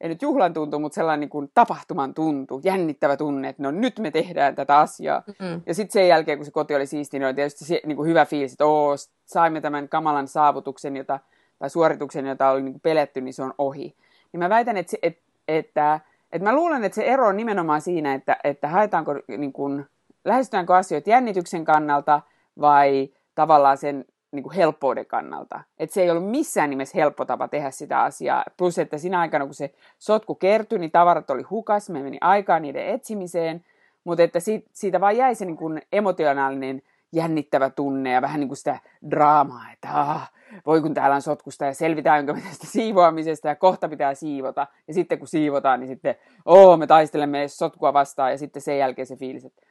ei 0.01 0.09
nyt 0.09 0.21
juhlan 0.21 0.53
tuntu, 0.53 0.79
mutta 0.79 0.95
sellainen 0.95 1.19
niin 1.19 1.29
kuin 1.29 1.51
tapahtuman 1.53 2.13
tuntu, 2.13 2.61
jännittävä 2.63 3.17
tunne, 3.17 3.49
että 3.49 3.63
no 3.63 3.71
nyt 3.71 3.99
me 3.99 4.11
tehdään 4.11 4.55
tätä 4.55 4.77
asiaa. 4.77 5.23
Mm-hmm. 5.27 5.61
Ja 5.65 5.73
sitten 5.73 5.93
sen 5.93 6.07
jälkeen, 6.07 6.37
kun 6.37 6.45
se 6.45 6.51
koti 6.51 6.75
oli 6.75 6.85
siisti, 6.85 7.19
niin 7.19 7.25
oli 7.25 7.33
tietysti 7.33 7.65
se, 7.65 7.81
niin 7.85 7.95
kuin 7.95 8.09
hyvä 8.09 8.25
fiilis, 8.25 8.51
että 8.51 8.65
oo, 8.65 8.95
saimme 9.25 9.61
tämän 9.61 9.89
kamalan 9.89 10.27
saavutuksen, 10.27 10.97
jota, 10.97 11.19
tai 11.59 11.69
suorituksen, 11.69 12.25
jota 12.25 12.49
oli 12.49 12.61
niin 12.61 12.73
kuin 12.73 12.81
peletty, 12.81 13.21
niin 13.21 13.33
se 13.33 13.43
on 13.43 13.53
ohi. 13.57 13.95
Niin 14.31 14.39
mä 14.39 14.49
väitän, 14.49 14.77
että, 14.77 14.91
se, 14.91 14.97
että, 15.01 15.21
että, 15.47 15.99
että 16.31 16.49
mä 16.49 16.55
luulen, 16.55 16.83
että 16.83 16.95
se 16.95 17.03
ero 17.03 17.27
on 17.27 17.37
nimenomaan 17.37 17.81
siinä, 17.81 18.13
että, 18.13 18.37
että 18.43 18.67
haetaanko, 18.67 19.15
niin 19.37 19.53
kuin, 19.53 19.85
lähestytäänkö 20.25 20.75
asioita 20.75 21.09
jännityksen 21.09 21.65
kannalta 21.65 22.21
vai 22.61 23.09
tavallaan 23.35 23.77
sen 23.77 24.05
niin 24.31 24.43
kuin 24.43 24.55
helppouden 24.55 25.05
kannalta. 25.05 25.61
Että 25.79 25.93
se 25.93 26.01
ei 26.01 26.11
ollut 26.11 26.31
missään 26.31 26.69
nimessä 26.69 26.97
helppo 26.97 27.25
tapa 27.25 27.47
tehdä 27.47 27.71
sitä 27.71 28.01
asiaa. 28.01 28.43
Plus, 28.57 28.79
että 28.79 28.97
siinä 28.97 29.19
aikana, 29.19 29.45
kun 29.45 29.53
se 29.53 29.73
sotku 29.99 30.35
kertyi, 30.35 30.79
niin 30.79 30.91
tavarat 30.91 31.29
oli 31.29 31.43
hukas, 31.43 31.89
me 31.89 32.03
meni 32.03 32.17
aikaa 32.21 32.59
niiden 32.59 32.87
etsimiseen, 32.87 33.65
mutta 34.03 34.23
että 34.23 34.39
siitä, 34.39 34.69
siitä 34.73 35.01
vaan 35.01 35.17
jäi 35.17 35.35
se 35.35 35.45
niin 35.45 35.81
emotionaalinen 35.91 36.81
jännittävä 37.11 37.69
tunne 37.69 38.11
ja 38.11 38.21
vähän 38.21 38.39
niin 38.39 38.47
kuin 38.47 38.57
sitä 38.57 38.79
draamaa, 39.11 39.71
että 39.73 39.87
ah, 39.91 40.31
voi 40.65 40.81
kun 40.81 40.93
täällä 40.93 41.15
on 41.15 41.21
sotkusta 41.21 41.65
ja 41.65 41.73
selvitäänkö 41.73 42.33
me 42.33 42.41
tästä 42.41 42.67
siivoamisesta 42.67 43.47
ja 43.47 43.55
kohta 43.55 43.89
pitää 43.89 44.13
siivota. 44.13 44.67
Ja 44.87 44.93
sitten 44.93 45.19
kun 45.19 45.27
siivotaan, 45.27 45.79
niin 45.79 45.87
sitten 45.87 46.15
oo, 46.45 46.77
me 46.77 46.87
taistelemme 46.87 47.47
sotkua 47.47 47.93
vastaan 47.93 48.31
ja 48.31 48.37
sitten 48.37 48.61
sen 48.61 48.77
jälkeen 48.77 49.05
se 49.05 49.15
fiilis, 49.15 49.45
että 49.45 49.61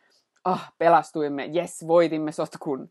ah, 0.45 0.73
pelastuimme, 0.78 1.50
yes, 1.55 1.87
voitimme 1.87 2.33
sotkun. 2.33 2.90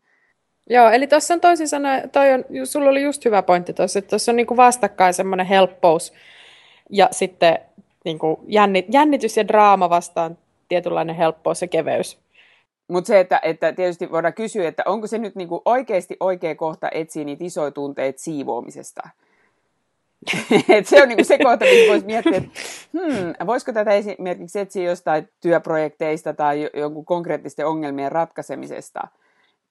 Joo, 0.70 0.90
eli 0.90 1.06
tuossa 1.06 1.34
on 1.34 1.40
toisin 1.40 1.68
sanoen, 1.68 2.10
toi 2.10 2.32
on, 2.32 2.44
sulla 2.64 2.90
oli 2.90 3.02
just 3.02 3.24
hyvä 3.24 3.42
pointti 3.42 3.72
tuossa, 3.72 3.98
että 3.98 4.08
tuossa 4.10 4.32
on 4.32 4.36
niinku 4.36 4.56
vastakkain 4.56 5.14
semmoinen 5.14 5.46
helppous 5.46 6.12
ja 6.90 7.08
sitten 7.10 7.58
niinku 8.04 8.44
jännitys 8.88 9.36
ja 9.36 9.48
draama 9.48 9.90
vastaan 9.90 10.38
tietynlainen 10.68 11.16
helppous 11.16 11.62
ja 11.62 11.68
keveys. 11.68 12.25
Mutta 12.88 13.08
se, 13.08 13.20
että, 13.20 13.40
että 13.42 13.72
tietysti 13.72 14.10
voidaan 14.10 14.34
kysyä, 14.34 14.68
että 14.68 14.82
onko 14.86 15.06
se 15.06 15.18
nyt 15.18 15.34
niinku 15.34 15.62
oikeasti 15.64 16.16
oikea 16.20 16.54
kohta 16.54 16.88
etsiä 16.92 17.24
niitä 17.24 17.44
isoja 17.44 17.70
tunteita 17.70 18.20
siivoamisesta. 18.20 19.08
Et 20.68 20.86
se 20.86 21.02
on 21.02 21.08
niinku 21.08 21.24
se 21.24 21.38
kohta, 21.38 21.64
missä 21.64 21.90
voisi 21.90 22.06
miettiä, 22.06 22.36
että 22.36 22.50
hmm, 22.92 23.46
voisiko 23.46 23.72
tätä 23.72 23.92
esimerkiksi 23.92 24.60
etsiä 24.60 24.90
jostain 24.90 25.28
työprojekteista 25.40 26.34
tai 26.34 26.70
jonkun 26.74 27.04
konkreettisten 27.04 27.66
ongelmien 27.66 28.12
ratkaisemisesta. 28.12 29.08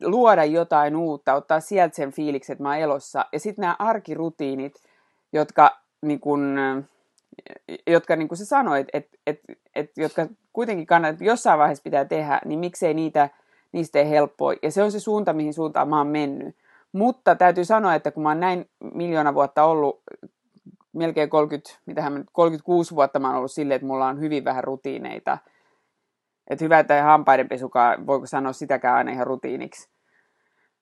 Luoda 0.03 0.45
jotain 0.45 0.95
uutta, 0.95 1.33
ottaa 1.33 1.59
sieltä 1.59 1.95
sen 1.95 2.11
fiiliksen, 2.11 2.53
että 2.53 2.63
mä 2.63 2.69
oon 2.69 2.77
elossa. 2.77 3.25
Ja 3.33 3.39
sitten 3.39 3.61
nämä 3.61 3.75
arkirutiinit, 3.79 4.83
jotka, 5.33 5.77
niin 6.01 6.19
kun, 6.19 6.57
jotka 7.87 8.15
niin 8.15 8.27
kuin 8.27 8.37
sä 8.37 8.45
sanoit, 8.45 8.87
että 8.93 9.17
et, 9.27 9.39
et, 9.75 9.91
jotka 9.97 10.27
kuitenkin 10.53 10.87
kannattaa, 10.87 11.27
jossain 11.27 11.59
vaiheessa 11.59 11.83
pitää 11.83 12.05
tehdä, 12.05 12.41
niin 12.45 12.59
miksei 12.59 12.93
niitä, 12.93 13.29
niistä 13.71 13.99
ei 13.99 14.09
helppoa. 14.09 14.53
Ja 14.63 14.71
se 14.71 14.83
on 14.83 14.91
se 14.91 14.99
suunta, 14.99 15.33
mihin 15.33 15.53
suuntaan 15.53 15.89
mä 15.89 15.97
oon 15.97 16.07
mennyt. 16.07 16.55
Mutta 16.91 17.35
täytyy 17.35 17.65
sanoa, 17.65 17.95
että 17.95 18.11
kun 18.11 18.23
mä 18.23 18.29
oon 18.29 18.39
näin 18.39 18.69
miljoona 18.93 19.33
vuotta 19.33 19.63
ollut, 19.63 20.01
melkein 20.93 21.29
30, 21.29 21.71
mitähän 21.85 22.25
36 22.31 22.95
vuotta 22.95 23.19
mä 23.19 23.27
oon 23.27 23.37
ollut 23.37 23.51
silleen, 23.51 23.75
että 23.75 23.87
mulla 23.87 24.07
on 24.07 24.19
hyvin 24.19 24.45
vähän 24.45 24.63
rutiineita. 24.63 25.37
Että 26.49 26.65
hyvä, 26.65 26.79
että 26.79 27.03
hampaidenpesukaan, 27.03 28.07
voiko 28.07 28.25
sanoa 28.25 28.53
sitäkään 28.53 28.95
aina 28.95 29.11
ihan 29.11 29.27
rutiiniksi. 29.27 29.89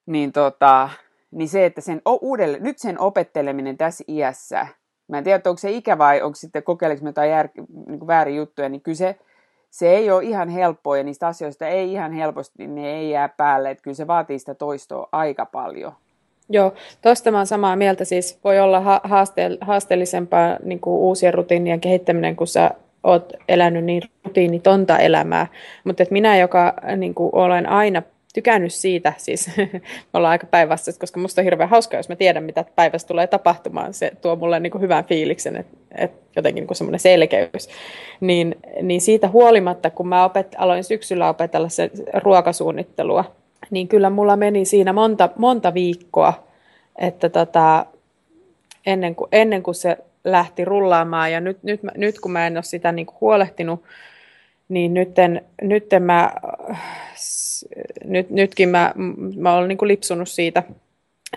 Niin, 0.05 0.31
tota, 0.31 0.89
niin 1.31 1.50
se, 1.50 1.65
että 1.65 1.81
sen 1.81 2.01
uudelle, 2.22 2.60
nyt 2.60 2.77
sen 2.77 3.00
opetteleminen 3.00 3.77
tässä 3.77 4.03
iässä, 4.07 4.67
mä 5.07 5.17
en 5.17 5.24
tiedä, 5.24 5.41
onko 5.45 5.57
se 5.57 5.72
ikä 5.72 5.98
vai 5.98 6.22
onko 6.22 6.36
sitten 6.36 6.63
kokeileeko 6.63 7.05
jotain 7.05 7.29
jär, 7.29 7.50
niin 7.88 8.07
väärin 8.07 8.36
juttuja, 8.36 8.69
niin 8.69 8.81
kyllä 8.81 8.95
se, 8.95 9.15
ei 9.81 10.12
ole 10.12 10.24
ihan 10.24 10.50
helppoa 10.50 10.98
ja 10.98 11.03
niistä 11.03 11.27
asioista 11.27 11.67
ei 11.67 11.91
ihan 11.91 12.12
helposti, 12.12 12.67
ne 12.67 12.93
ei 12.93 13.10
jää 13.10 13.29
päälle. 13.29 13.72
Että 13.72 13.83
kyllä 13.83 13.96
se 13.96 14.07
vaatii 14.07 14.39
sitä 14.39 14.55
toistoa 14.55 15.09
aika 15.11 15.46
paljon. 15.46 15.94
Joo, 16.50 16.74
tuosta 17.01 17.31
mä 17.31 17.46
samaa 17.46 17.75
mieltä. 17.75 18.05
Siis 18.05 18.39
voi 18.44 18.59
olla 18.59 18.79
haaste- 19.03 19.57
haasteellisempaa 19.61 20.57
niin 20.63 20.79
kuin 20.79 20.94
uusien 20.94 21.33
rutiinien 21.33 21.81
kehittäminen, 21.81 22.35
kun 22.35 22.48
sä 22.48 22.72
oot 23.03 23.33
elänyt 23.48 23.85
niin 23.85 24.01
rutiinitonta 24.25 24.98
elämää. 24.98 25.48
Mutta 25.83 26.03
minä, 26.11 26.37
joka 26.37 26.74
niin 26.98 27.13
kuin 27.13 27.29
olen 27.33 27.70
aina 27.70 28.01
tykännyt 28.33 28.74
siitä, 28.74 29.13
siis 29.17 29.51
me 29.57 29.81
ollaan 30.13 30.31
aika 30.31 30.48
päinvastaisesti, 30.48 31.00
koska 31.00 31.19
musta 31.19 31.41
on 31.41 31.43
hirveän 31.43 31.69
hauskaa, 31.69 32.00
jos 32.00 32.09
mä 32.09 32.15
tiedän, 32.15 32.43
mitä 32.43 32.65
päivässä 32.75 33.07
tulee 33.07 33.27
tapahtumaan. 33.27 33.93
Se 33.93 34.11
tuo 34.22 34.35
mulle 34.35 34.59
niin 34.59 34.72
kuin 34.72 34.81
hyvän 34.81 35.05
fiiliksen, 35.05 35.55
että 35.55 35.77
et 35.96 36.11
jotenkin 36.35 36.65
niin 36.67 36.75
semmoinen 36.75 37.00
selkeys. 37.00 37.69
Niin, 38.19 38.55
niin 38.81 39.01
siitä 39.01 39.27
huolimatta, 39.27 39.89
kun 39.89 40.07
mä 40.07 40.25
opet, 40.25 40.55
aloin 40.57 40.83
syksyllä 40.83 41.29
opetella 41.29 41.69
se 41.69 41.91
ruokasuunnittelua, 42.13 43.35
niin 43.69 43.87
kyllä 43.87 44.09
mulla 44.09 44.35
meni 44.35 44.65
siinä 44.65 44.93
monta, 44.93 45.29
monta 45.35 45.74
viikkoa, 45.74 46.48
että 46.98 47.29
tota, 47.29 47.85
ennen, 48.85 49.15
kuin, 49.15 49.29
ennen 49.31 49.63
kuin 49.63 49.75
se 49.75 49.98
lähti 50.24 50.65
rullaamaan. 50.65 51.31
Ja 51.31 51.39
nyt, 51.39 51.63
nyt, 51.63 51.81
nyt 51.98 52.19
kun 52.19 52.31
mä 52.31 52.48
en 52.48 52.57
ole 52.57 52.63
sitä 52.63 52.91
niin 52.91 53.05
kuin 53.05 53.17
huolehtinut, 53.22 53.83
niin 54.70 54.94
nytten, 54.94 55.42
nytten 55.62 56.04
mä 56.04 56.34
nyt, 58.04 58.30
nytkin 58.30 58.70
mä, 58.70 58.94
mä 59.36 59.56
olen 59.56 59.68
niin 59.68 59.78
lipsunut 59.82 60.30
siitä 60.30 60.64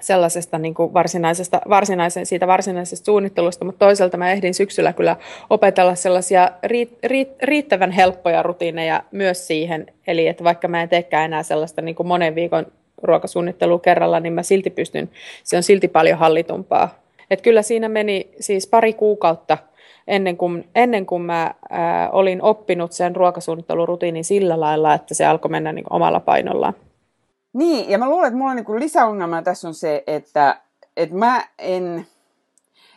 sellaisesta 0.01 0.59
niin 0.59 0.75
kuin 0.75 0.95
varsinaisesta, 0.95 1.61
varsinaisen, 1.69 2.27
siitä 2.27 2.47
varsinaisesta 2.47 3.05
suunnittelusta, 3.05 3.65
mutta 3.65 3.87
toisaalta 3.87 4.17
mä 4.17 4.33
ehdin 4.33 4.55
syksyllä 4.55 4.93
kyllä 4.93 5.17
opetella 5.51 5.95
sellaisia 5.95 6.51
riit, 6.63 6.99
riit, 7.05 7.29
riittävän 7.43 7.91
helppoja 7.91 8.43
rutiineja 8.43 9.03
myös 9.11 9.47
siihen, 9.47 9.87
eli 10.07 10.29
että 10.29 10.45
vaikka 10.45 10.69
mä 10.69 10.83
en 10.83 10.89
teekään 10.89 11.25
enää 11.25 11.43
sellaista 11.43 11.83
niin 11.83 11.95
kuin 11.95 12.07
monen 12.07 12.35
viikon 12.35 12.67
ruokasuunnittelua 13.03 13.79
kerralla, 13.79 14.21
niin 14.21 14.33
mä 14.33 14.43
silti 14.43 14.71
pystyn, 14.71 15.11
se 15.45 15.57
on 15.57 15.63
silti 15.63 15.89
paljon 15.89 16.19
hallitumpaa. 16.19 17.03
Et 17.31 17.41
kyllä 17.41 17.63
siinä 17.63 17.89
meni 17.89 18.31
siis 18.41 18.67
pari 18.67 18.93
kuukautta 18.93 19.59
ennen 20.09 20.37
kuin, 20.37 20.69
ennen 20.75 21.07
kuin 21.07 21.23
mä 21.23 21.55
ää, 21.71 22.11
olin 22.11 22.43
oppinut 22.43 22.93
sen 22.93 23.17
ruokasuunnittelurutiinin 23.17 24.25
sillä 24.25 24.61
lailla, 24.61 24.95
että 24.95 25.15
se 25.15 25.27
alkoi 25.27 25.51
mennä 25.51 25.73
niin 25.73 25.87
omalla 25.91 26.21
painollaan. 26.21 26.75
Niin, 27.53 27.91
ja 27.91 27.99
mä 27.99 28.11
luulen, 28.11 28.27
että 28.27 28.39
mulla 28.39 28.51
on 28.51 28.57
niin 28.57 28.81
lisäongelma 28.81 29.43
tässä 29.43 29.69
on 29.69 29.75
se, 29.75 30.05
että, 30.07 30.61
että 30.97 31.15
mä 31.15 31.45
en... 31.59 32.07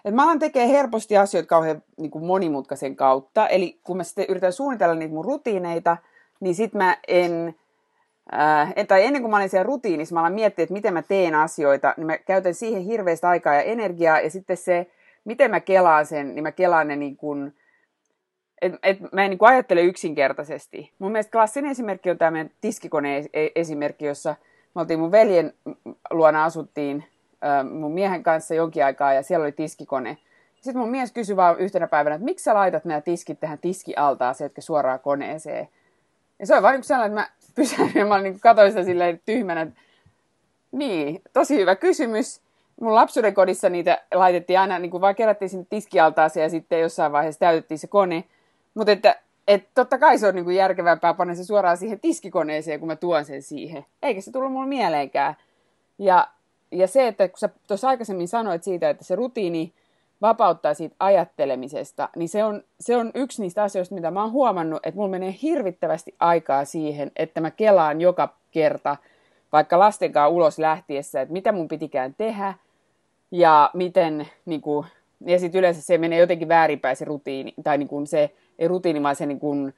Että 0.05 0.15
mä 0.15 0.23
alan 0.23 0.39
tekee 0.39 0.67
helposti 0.67 1.17
asioita 1.17 1.47
kauhean 1.47 1.83
niin 1.97 2.11
kuin 2.11 2.25
monimutkaisen 2.25 2.95
kautta. 2.95 3.47
Eli 3.47 3.79
kun 3.83 3.97
mä 3.97 4.03
sitten 4.03 4.25
yritän 4.29 4.53
suunnitella 4.53 4.95
niitä 4.95 5.13
mun 5.13 5.25
rutiineita, 5.25 5.97
niin 6.39 6.55
sit 6.55 6.73
mä 6.73 6.97
en... 7.07 7.55
Äh, 8.33 8.73
tai 8.87 9.05
ennen 9.05 9.21
kuin 9.21 9.31
mä 9.31 9.37
olin 9.37 9.49
siellä 9.49 9.63
rutiinissa, 9.63 10.15
mä 10.15 10.19
alan 10.19 10.33
miettiä, 10.33 10.63
että 10.63 10.73
miten 10.73 10.93
mä 10.93 11.01
teen 11.01 11.35
asioita, 11.35 11.93
niin 11.97 12.07
mä 12.07 12.17
käytän 12.17 12.53
siihen 12.53 12.81
hirveästi 12.81 13.27
aikaa 13.27 13.55
ja 13.55 13.61
energiaa, 13.61 14.19
ja 14.19 14.29
sitten 14.29 14.57
se 14.57 14.87
miten 15.29 15.51
mä 15.51 15.59
kelaan 15.59 16.05
sen, 16.05 16.35
niin 16.35 16.43
mä 16.43 16.51
kelaan 16.51 16.87
ne 16.87 16.95
niin 16.95 17.17
kuin, 17.17 17.55
et, 18.61 18.73
et 18.83 18.97
mä 19.11 19.23
en 19.23 19.29
niin 19.29 19.37
kuin 19.37 19.49
ajattele 19.49 19.81
yksinkertaisesti. 19.81 20.91
Mun 20.99 21.11
mielestä 21.11 21.31
klassinen 21.31 21.71
esimerkki 21.71 22.09
on 22.09 22.17
tämä 22.17 22.31
meidän 22.31 22.51
tiskikone-esimerkki, 22.61 24.05
jossa 24.05 24.35
me 24.75 24.81
oltiin 24.81 24.99
mun 24.99 25.11
veljen 25.11 25.53
luona 26.11 26.43
asuttiin 26.43 27.03
mun 27.71 27.91
miehen 27.91 28.23
kanssa 28.23 28.55
jonkin 28.55 28.85
aikaa 28.85 29.13
ja 29.13 29.23
siellä 29.23 29.43
oli 29.43 29.51
tiskikone. 29.51 30.17
Sitten 30.55 30.81
mun 30.81 30.91
mies 30.91 31.11
kysyi 31.11 31.35
vaan 31.35 31.59
yhtenä 31.59 31.87
päivänä, 31.87 32.15
että 32.15 32.25
miksi 32.25 32.43
sä 32.43 32.53
laitat 32.53 32.85
nämä 32.85 33.01
tiskit 33.01 33.39
tähän 33.39 33.59
tiskialtaaseen, 33.59 34.45
jotka 34.45 34.61
suoraan 34.61 34.99
koneeseen. 34.99 35.69
Ja 36.39 36.47
se 36.47 36.53
oli 36.53 36.61
vain 36.61 36.73
niin 36.73 36.83
sellainen, 36.83 37.19
että 37.19 37.31
mä 37.31 37.35
pysähdyin 37.55 37.99
ja 37.99 38.05
mä 38.05 38.21
niin 38.21 38.39
katsoin 38.39 38.71
sitä 38.71 38.83
silleen 38.83 39.21
tyhmänä, 39.25 39.61
että 39.61 39.81
niin, 40.71 41.21
tosi 41.33 41.57
hyvä 41.57 41.75
kysymys 41.75 42.41
mun 42.81 42.95
lapsuuden 42.95 43.33
kodissa 43.33 43.69
niitä 43.69 44.01
laitettiin 44.13 44.59
aina, 44.59 44.79
niin 44.79 44.91
kuin 44.91 45.01
vaan 45.01 45.15
kerättiin 45.15 45.49
sinne 45.49 45.65
tiskialtaaseen 45.69 46.43
ja 46.43 46.49
sitten 46.49 46.79
jossain 46.79 47.11
vaiheessa 47.11 47.39
täytettiin 47.39 47.79
se 47.79 47.87
kone. 47.87 48.23
Mutta 48.73 48.91
että 48.91 49.15
et 49.47 49.67
totta 49.75 49.97
kai 49.97 50.17
se 50.17 50.27
on 50.27 50.35
niin 50.35 50.55
järkevämpää 50.55 51.13
panna 51.13 51.35
se 51.35 51.43
suoraan 51.43 51.77
siihen 51.77 51.99
tiskikoneeseen, 51.99 52.79
kun 52.79 52.87
mä 52.87 52.95
tuon 52.95 53.25
sen 53.25 53.41
siihen. 53.41 53.85
Eikä 54.03 54.21
se 54.21 54.31
tullut 54.31 54.51
mulle 54.51 54.67
mieleenkään. 54.67 55.35
Ja, 55.97 56.27
ja 56.71 56.87
se, 56.87 57.07
että 57.07 57.27
kun 57.27 57.39
sä 57.39 57.49
tuossa 57.67 57.89
aikaisemmin 57.89 58.27
sanoit 58.27 58.63
siitä, 58.63 58.89
että 58.89 59.03
se 59.03 59.15
rutiini 59.15 59.73
vapauttaa 60.21 60.73
siitä 60.73 60.95
ajattelemisesta, 60.99 62.09
niin 62.15 62.29
se 62.29 62.43
on, 62.43 62.63
se 62.79 62.97
on 62.97 63.11
yksi 63.13 63.41
niistä 63.41 63.63
asioista, 63.63 63.95
mitä 63.95 64.11
mä 64.11 64.21
oon 64.21 64.31
huomannut, 64.31 64.79
että 64.85 64.97
mulla 64.97 65.09
menee 65.09 65.35
hirvittävästi 65.41 66.15
aikaa 66.19 66.65
siihen, 66.65 67.11
että 67.15 67.41
mä 67.41 67.51
kelaan 67.51 68.01
joka 68.01 68.33
kerta, 68.51 68.97
vaikka 69.51 69.79
lastenkaan 69.79 70.31
ulos 70.31 70.59
lähtiessä, 70.59 71.21
että 71.21 71.33
mitä 71.33 71.51
mun 71.51 71.67
pitikään 71.67 72.15
tehdä– 72.17 72.53
ja 73.31 73.69
miten, 73.73 74.27
niin 74.45 74.61
kuin, 74.61 74.87
ja 75.25 75.39
sitten 75.39 75.59
yleensä 75.59 75.81
se 75.81 75.97
menee 75.97 76.19
jotenkin 76.19 76.47
väärinpäin 76.47 76.95
se 76.95 77.05
rutiini, 77.05 77.53
tai 77.63 77.77
niin 77.77 77.87
kuin 77.87 78.07
se, 78.07 78.35
rutiini, 78.67 79.03
vaan 79.03 79.15
se 79.15 79.25
niin 79.25 79.39
kuin, 79.39 79.73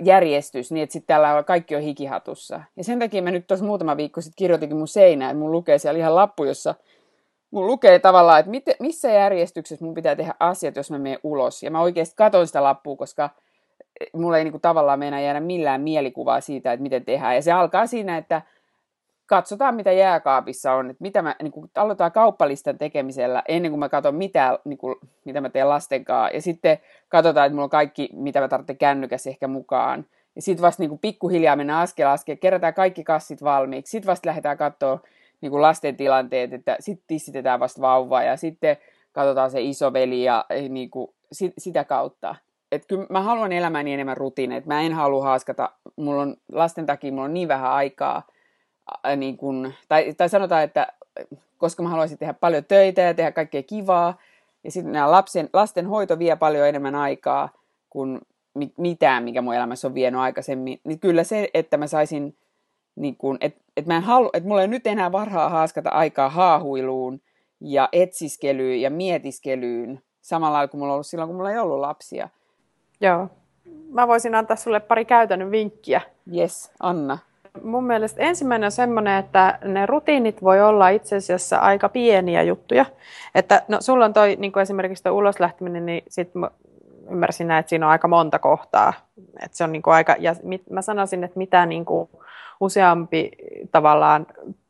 järjestys, 0.00 0.72
niin 0.72 0.82
että 0.82 0.92
sitten 0.92 1.06
täällä 1.06 1.42
kaikki 1.42 1.76
on 1.76 1.82
hikihatussa. 1.82 2.60
Ja 2.76 2.84
sen 2.84 2.98
takia 2.98 3.22
mä 3.22 3.30
nyt 3.30 3.46
tuossa 3.46 3.66
muutama 3.66 3.96
viikko 3.96 4.20
sitten 4.20 4.36
kirjoitinkin 4.36 4.78
mun 4.78 4.88
seinään, 4.88 5.30
että 5.30 5.40
mun 5.40 5.52
lukee 5.52 5.78
siellä 5.78 5.98
ihan 5.98 6.14
lappu, 6.14 6.44
jossa 6.44 6.74
mun 7.50 7.66
lukee 7.66 7.98
tavallaan, 7.98 8.40
että 8.40 8.50
mit, 8.50 8.64
missä 8.80 9.10
järjestyksessä 9.10 9.84
mun 9.84 9.94
pitää 9.94 10.16
tehdä 10.16 10.34
asiat, 10.40 10.76
jos 10.76 10.90
mä 10.90 10.98
menen 10.98 11.18
ulos. 11.22 11.62
Ja 11.62 11.70
mä 11.70 11.80
oikeasti 11.80 12.14
katon 12.16 12.46
sitä 12.46 12.62
lappua, 12.62 12.96
koska 12.96 13.30
mulla 14.12 14.38
ei 14.38 14.44
niinku 14.44 14.58
tavallaan 14.58 14.98
meinaa 14.98 15.20
jäädä 15.20 15.40
millään 15.40 15.80
mielikuvaa 15.80 16.40
siitä, 16.40 16.72
että 16.72 16.82
miten 16.82 17.04
tehdään. 17.04 17.34
Ja 17.34 17.42
se 17.42 17.52
alkaa 17.52 17.86
siinä, 17.86 18.16
että 18.16 18.42
katsotaan, 19.26 19.74
mitä 19.74 19.92
jääkaapissa 19.92 20.72
on, 20.72 20.90
että 20.90 21.02
mitä 21.02 21.22
mä, 21.22 21.36
niin 21.42 21.52
kuin, 21.52 21.70
aloitetaan 21.74 22.12
kauppalistan 22.12 22.78
tekemisellä 22.78 23.42
ennen 23.48 23.72
kuin 23.72 23.78
mä 23.78 23.88
katson, 23.88 24.14
mitä, 24.14 24.58
niin 24.64 24.78
kuin, 24.78 24.94
mitä 25.24 25.40
mä 25.40 25.50
teen 25.50 25.68
lasten 25.68 26.04
kanssa. 26.04 26.36
Ja 26.36 26.42
sitten 26.42 26.78
katsotaan, 27.08 27.46
että 27.46 27.54
mulla 27.54 27.64
on 27.64 27.70
kaikki, 27.70 28.08
mitä 28.12 28.40
mä 28.40 28.48
tarvitsen 28.48 28.78
kännykäs 28.78 29.26
ehkä 29.26 29.48
mukaan. 29.48 30.06
Ja 30.36 30.42
sitten 30.42 30.62
vasta 30.62 30.82
niin 30.82 30.90
kuin, 30.90 30.98
pikkuhiljaa 30.98 31.56
mennään 31.56 31.82
askel 31.82 32.08
askel, 32.08 32.36
kerätään 32.36 32.74
kaikki 32.74 33.04
kassit 33.04 33.42
valmiiksi. 33.42 33.90
Sitten 33.90 34.10
vasta 34.10 34.28
lähdetään 34.28 34.58
katsoa 34.58 35.00
niin 35.40 35.50
kuin 35.50 35.62
lasten 35.62 35.96
tilanteet, 35.96 36.52
että 36.52 36.76
sitten 36.80 37.04
tissitetään 37.06 37.60
vasta 37.60 37.80
vauvaa 37.80 38.22
ja 38.22 38.36
sitten 38.36 38.76
katsotaan 39.12 39.50
se 39.50 39.62
isoveli 39.62 40.24
ja 40.24 40.44
niin 40.68 40.90
kuin, 40.90 41.14
sit, 41.32 41.52
sitä 41.58 41.84
kautta. 41.84 42.34
Et 42.72 42.86
kyllä 42.86 43.06
mä 43.10 43.22
haluan 43.22 43.52
elämäni 43.52 43.92
enemmän 43.92 44.16
rutiineja. 44.16 44.62
Mä 44.66 44.80
en 44.80 44.92
halua 44.92 45.24
haaskata, 45.24 45.70
mulla 45.96 46.22
on 46.22 46.36
lasten 46.52 46.86
takia 46.86 47.12
mulla 47.12 47.24
on 47.24 47.34
niin 47.34 47.48
vähän 47.48 47.72
aikaa, 47.72 48.22
niin 49.16 49.36
kun, 49.36 49.72
tai, 49.88 50.14
tai 50.14 50.28
sanotaan, 50.28 50.62
että 50.62 50.86
koska 51.58 51.82
mä 51.82 51.88
haluaisin 51.88 52.18
tehdä 52.18 52.34
paljon 52.34 52.64
töitä 52.64 53.00
ja 53.00 53.14
tehdä 53.14 53.32
kaikkea 53.32 53.62
kivaa, 53.62 54.18
ja 54.64 54.70
sitten 54.70 54.92
nämä 54.92 55.10
lapsen, 55.10 55.48
lasten 55.52 55.86
hoito 55.86 56.18
vie 56.18 56.36
paljon 56.36 56.68
enemmän 56.68 56.94
aikaa 56.94 57.48
kuin 57.90 58.20
mitään, 58.76 59.24
mikä 59.24 59.42
mun 59.42 59.54
elämässä 59.54 59.88
on 59.88 59.94
vienyt 59.94 60.20
aikaisemmin, 60.20 60.80
niin 60.84 60.98
kyllä 60.98 61.24
se, 61.24 61.50
että 61.54 61.76
mä 61.76 61.86
saisin, 61.86 62.36
niin 62.96 63.16
kun, 63.16 63.38
että 63.40 63.60
et 63.76 63.86
mä 63.86 63.96
en 63.96 64.02
halu, 64.02 64.30
että 64.32 64.48
mulla 64.48 64.62
ei 64.62 64.68
nyt 64.68 64.86
enää 64.86 65.12
varhaa 65.12 65.48
haaskata 65.48 65.90
aikaa 65.90 66.28
haahuiluun 66.28 67.20
ja 67.60 67.88
etsiskelyyn 67.92 68.80
ja 68.80 68.90
mietiskelyyn, 68.90 70.02
samalla 70.20 70.52
lailla 70.52 70.68
kuin 70.68 70.78
mulla 70.78 70.92
on 70.92 70.94
ollut 70.94 71.06
silloin, 71.06 71.28
kun 71.28 71.36
mulla 71.36 71.50
ei 71.50 71.58
ollut 71.58 71.80
lapsia. 71.80 72.28
Joo. 73.00 73.28
Mä 73.90 74.08
voisin 74.08 74.34
antaa 74.34 74.56
sulle 74.56 74.80
pari 74.80 75.04
käytännön 75.04 75.50
vinkkiä. 75.50 76.00
Yes, 76.36 76.72
Anna. 76.80 77.18
Mun 77.62 77.84
mielestä 77.84 78.22
ensimmäinen 78.22 78.66
on 78.66 78.72
semmoinen, 78.72 79.18
että 79.18 79.58
ne 79.64 79.86
rutiinit 79.86 80.42
voi 80.42 80.60
olla 80.60 80.88
itse 80.88 81.16
asiassa 81.16 81.58
aika 81.58 81.88
pieniä 81.88 82.42
juttuja. 82.42 82.84
Että 83.34 83.62
no 83.68 83.80
sulla 83.80 84.04
on 84.04 84.12
toi 84.12 84.36
niin 84.36 84.52
kuin 84.52 84.62
esimerkiksi 84.62 85.04
tuo 85.04 85.12
uloslähteminen, 85.12 85.86
niin 85.86 86.02
sit 86.08 86.30
ymmärsin 87.10 87.48
näin, 87.48 87.60
että 87.60 87.70
siinä 87.70 87.86
on 87.86 87.92
aika 87.92 88.08
monta 88.08 88.38
kohtaa. 88.38 88.92
Että 89.44 89.56
se 89.56 89.64
on 89.64 89.72
niin 89.72 89.82
kuin 89.82 89.94
aika, 89.94 90.16
ja 90.18 90.34
mit, 90.42 90.70
mä 90.70 90.82
sanoisin, 90.82 91.24
että 91.24 91.38
mitä 91.38 91.66
niin 91.66 91.84
kuin 91.84 92.08
useampi 92.60 93.30
tavallaan 93.72 94.26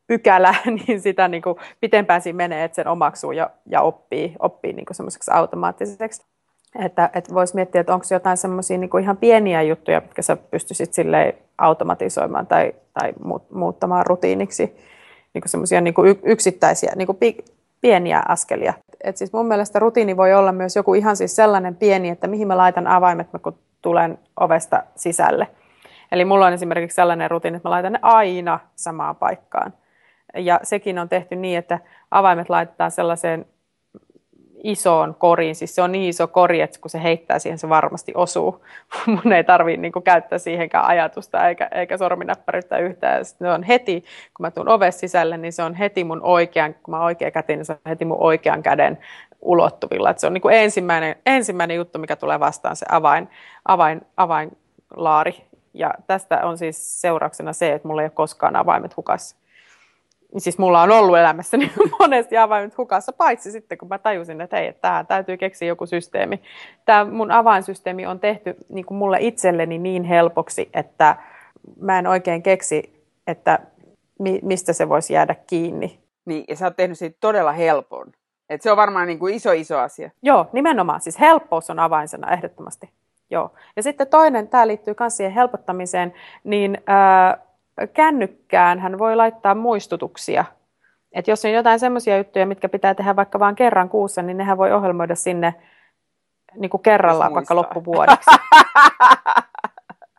pykälä, 0.07 0.55
niin 0.87 1.01
sitä 1.01 1.29
niin 1.29 1.42
kuin 1.42 1.57
pitempään 1.81 2.21
siinä 2.21 2.37
menee, 2.37 2.64
että 2.64 2.77
sen 2.77 2.88
omaksuu 2.88 3.33
ja, 3.33 3.51
ja 3.66 3.83
oppii, 3.83 4.37
oppii 4.38 4.73
niin 4.73 4.87
kuin 4.87 4.97
semmoiseksi 4.97 5.31
automaattiseksi. 5.31 6.27
Että, 6.78 7.11
että 7.14 7.35
voisi 7.35 7.54
miettiä, 7.54 7.80
että 7.80 7.94
onko 7.94 8.06
jotain 8.11 8.37
semmoisia 8.37 8.78
niin 8.78 9.00
ihan 9.02 9.16
pieniä 9.16 9.62
juttuja, 9.62 10.00
mitkä 10.00 10.22
sä 10.22 10.37
pystyisit 10.37 10.94
silleen 10.94 11.35
automatisoimaan 11.58 12.46
tai, 12.46 12.74
tai 12.94 13.12
muuttamaan 13.54 14.06
rutiiniksi. 14.06 14.76
Niin 15.35 15.42
semmoisia 15.46 15.80
niin 15.80 15.94
yksittäisiä, 16.22 16.92
niin 16.96 17.06
kuin 17.06 17.18
pieniä 17.80 18.22
askelia. 18.28 18.74
Et 19.04 19.16
siis 19.16 19.32
mun 19.32 19.46
mielestä 19.46 19.78
rutiini 19.78 20.16
voi 20.16 20.35
olla 20.35 20.52
myös 20.52 20.76
joku 20.76 20.94
ihan 20.94 21.16
siis 21.16 21.37
sellainen 21.37 21.76
pieni, 21.76 22.08
että 22.08 22.26
mihin 22.26 22.48
mä 22.48 22.56
laitan 22.56 22.87
avaimet, 22.87 23.26
kun 23.42 23.58
tulen 23.82 24.18
ovesta 24.40 24.82
sisälle. 24.96 25.48
Eli 26.12 26.24
mulla 26.24 26.46
on 26.46 26.52
esimerkiksi 26.52 26.94
sellainen 26.94 27.30
rutiini, 27.30 27.56
että 27.56 27.68
mä 27.68 27.70
laitan 27.70 27.92
ne 27.92 27.98
aina 28.02 28.61
samaan 28.76 29.16
paikkaan. 29.16 29.74
Ja 30.35 30.61
sekin 30.62 30.98
on 30.98 31.08
tehty 31.08 31.37
niin, 31.37 31.58
että 31.58 31.78
avaimet 32.11 32.50
laitetaan 32.50 32.90
sellaiseen 32.90 33.46
isoon 34.64 35.14
koriin. 35.18 35.55
Siis 35.55 35.75
se 35.75 35.83
on 35.83 35.92
niin 35.92 36.09
iso 36.09 36.27
kori, 36.27 36.61
että 36.61 36.79
kun 36.81 36.90
se 36.90 37.03
heittää 37.03 37.38
siihen, 37.38 37.59
se 37.59 37.68
varmasti 37.68 38.12
osuu. 38.14 38.64
Mun 39.07 39.33
ei 39.33 39.44
tarvitse 39.44 39.81
niin 39.81 39.92
käyttää 40.05 40.38
siihenkään 40.38 40.85
ajatusta 40.85 41.48
eikä, 41.48 41.68
eikä 41.72 41.98
sorminäppäryyttä 41.98 42.79
yhtään. 42.79 43.25
Sitten 43.25 43.46
se 43.46 43.53
on 43.53 43.62
heti, 43.62 44.01
kun 44.37 44.46
mä 44.46 44.51
tuun 44.51 44.68
ovesta 44.68 45.01
sisälle, 45.01 45.37
niin 45.37 45.53
se 45.53 45.62
on 45.62 45.75
heti 45.75 46.05
mun 46.05 46.22
oikean, 46.22 46.75
kun 46.75 46.94
mä 46.94 47.05
oikea 47.05 47.31
kätin, 47.31 47.59
niin 47.59 47.66
se 47.66 47.72
on 47.72 47.79
heti 47.87 48.05
mun 48.05 48.20
oikean 48.20 48.62
käden 48.62 48.98
ulottuvilla. 49.40 50.11
Että 50.11 50.20
se 50.20 50.27
on 50.27 50.35
niin 50.35 50.51
ensimmäinen, 50.51 51.16
ensimmäinen 51.27 51.77
juttu, 51.77 51.98
mikä 51.98 52.16
tulee 52.16 52.40
vastaan, 52.40 52.77
se 52.77 52.87
avain, 52.88 53.29
avain, 53.68 54.01
avainlaari. 54.16 55.44
Ja 55.75 55.94
tästä 56.07 56.40
on 56.42 56.59
siis 56.59 57.01
seurauksena 57.01 57.53
se, 57.53 57.72
että 57.72 57.88
mulla 57.88 58.03
ei 58.03 58.07
ole 58.07 58.11
koskaan 58.11 58.57
avaimet 58.57 58.96
hukassa 58.96 59.37
siis 60.38 60.59
mulla 60.59 60.83
on 60.83 60.90
ollut 60.90 61.18
elämässäni 61.18 61.73
monesti 62.01 62.37
avaimet 62.37 62.79
hukassa, 62.79 63.12
paitsi 63.12 63.53
sitten 63.53 63.79
kun 63.79 63.88
mä 63.88 63.99
tajusin, 63.99 64.40
että 64.40 64.57
hei, 64.57 64.73
tähän 64.73 65.07
täytyy 65.07 65.37
keksiä 65.37 65.68
joku 65.68 65.87
systeemi. 65.87 66.42
Tämä 66.85 67.05
mun 67.05 67.31
avainsysteemi 67.31 68.07
on 68.07 68.21
tehty 68.21 68.57
niin 68.68 68.87
kuin 68.87 68.99
mulle 68.99 69.16
itselleni 69.21 69.79
niin 69.79 70.05
helpoksi, 70.05 70.71
että 70.75 71.16
mä 71.81 71.99
en 71.99 72.07
oikein 72.07 72.42
keksi, 72.42 73.03
että 73.27 73.59
mi- 74.18 74.40
mistä 74.42 74.73
se 74.73 74.88
voisi 74.88 75.14
jäädä 75.14 75.35
kiinni. 75.47 75.99
Niin, 76.25 76.45
ja 76.49 76.57
sä 76.57 76.66
oot 76.66 76.77
tehnyt 76.77 76.99
siitä 76.99 77.16
todella 77.21 77.53
helpon. 77.53 78.12
Et 78.49 78.62
se 78.62 78.71
on 78.71 78.77
varmaan 78.77 79.07
niin 79.07 79.18
kuin 79.18 79.35
iso, 79.35 79.53
iso 79.53 79.79
asia. 79.79 80.11
Joo, 80.23 80.47
nimenomaan. 80.53 81.01
Siis 81.01 81.21
helppous 81.21 81.71
on 81.71 81.79
avainsana 81.79 82.33
ehdottomasti. 82.33 82.90
Joo. 83.31 83.51
Ja 83.77 83.83
sitten 83.83 84.07
toinen, 84.07 84.49
tämä 84.49 84.66
liittyy 84.66 84.95
myös 85.01 85.16
siihen 85.16 85.33
helpottamiseen, 85.33 86.14
niin... 86.45 86.79
Ää, 86.87 87.51
kännykkään 87.92 88.78
hän 88.78 88.98
voi 88.98 89.16
laittaa 89.16 89.54
muistutuksia. 89.54 90.44
Et 91.12 91.28
jos 91.28 91.44
on 91.44 91.52
jotain 91.52 91.78
semmoisia 91.78 92.18
juttuja, 92.18 92.46
mitkä 92.46 92.68
pitää 92.68 92.94
tehdä 92.94 93.16
vaikka 93.16 93.38
vain 93.38 93.54
kerran 93.54 93.88
kuussa, 93.88 94.22
niin 94.22 94.37
nehän 94.37 94.58
voi 94.58 94.72
ohjelmoida 94.72 95.14
sinne 95.14 95.54
niin 96.54 96.70
kuin 96.70 96.82
kerrallaan 96.82 97.35
vaikka 97.35 97.56
loppuvuodeksi. 97.56 98.30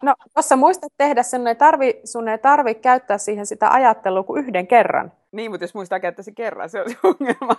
No, 0.03 0.15
jos 0.35 0.49
sä 0.49 0.55
muistat 0.55 0.93
tehdä 0.97 1.23
sen, 1.23 1.47
ei 1.47 1.55
tarvi, 1.55 2.01
sun 2.03 2.27
ei 2.27 2.37
tarvi 2.37 2.75
käyttää 2.75 3.17
siihen 3.17 3.45
sitä 3.45 3.69
ajattelua 3.69 4.23
kuin 4.23 4.43
yhden 4.45 4.67
kerran. 4.67 5.11
Niin, 5.31 5.51
mutta 5.51 5.63
jos 5.63 5.73
muistaa 5.73 5.99
käyttää 5.99 6.23
se 6.23 6.31
kerran, 6.31 6.69
se 6.69 6.81
on 6.81 6.89
se 6.89 6.97
ongelma. 7.03 7.55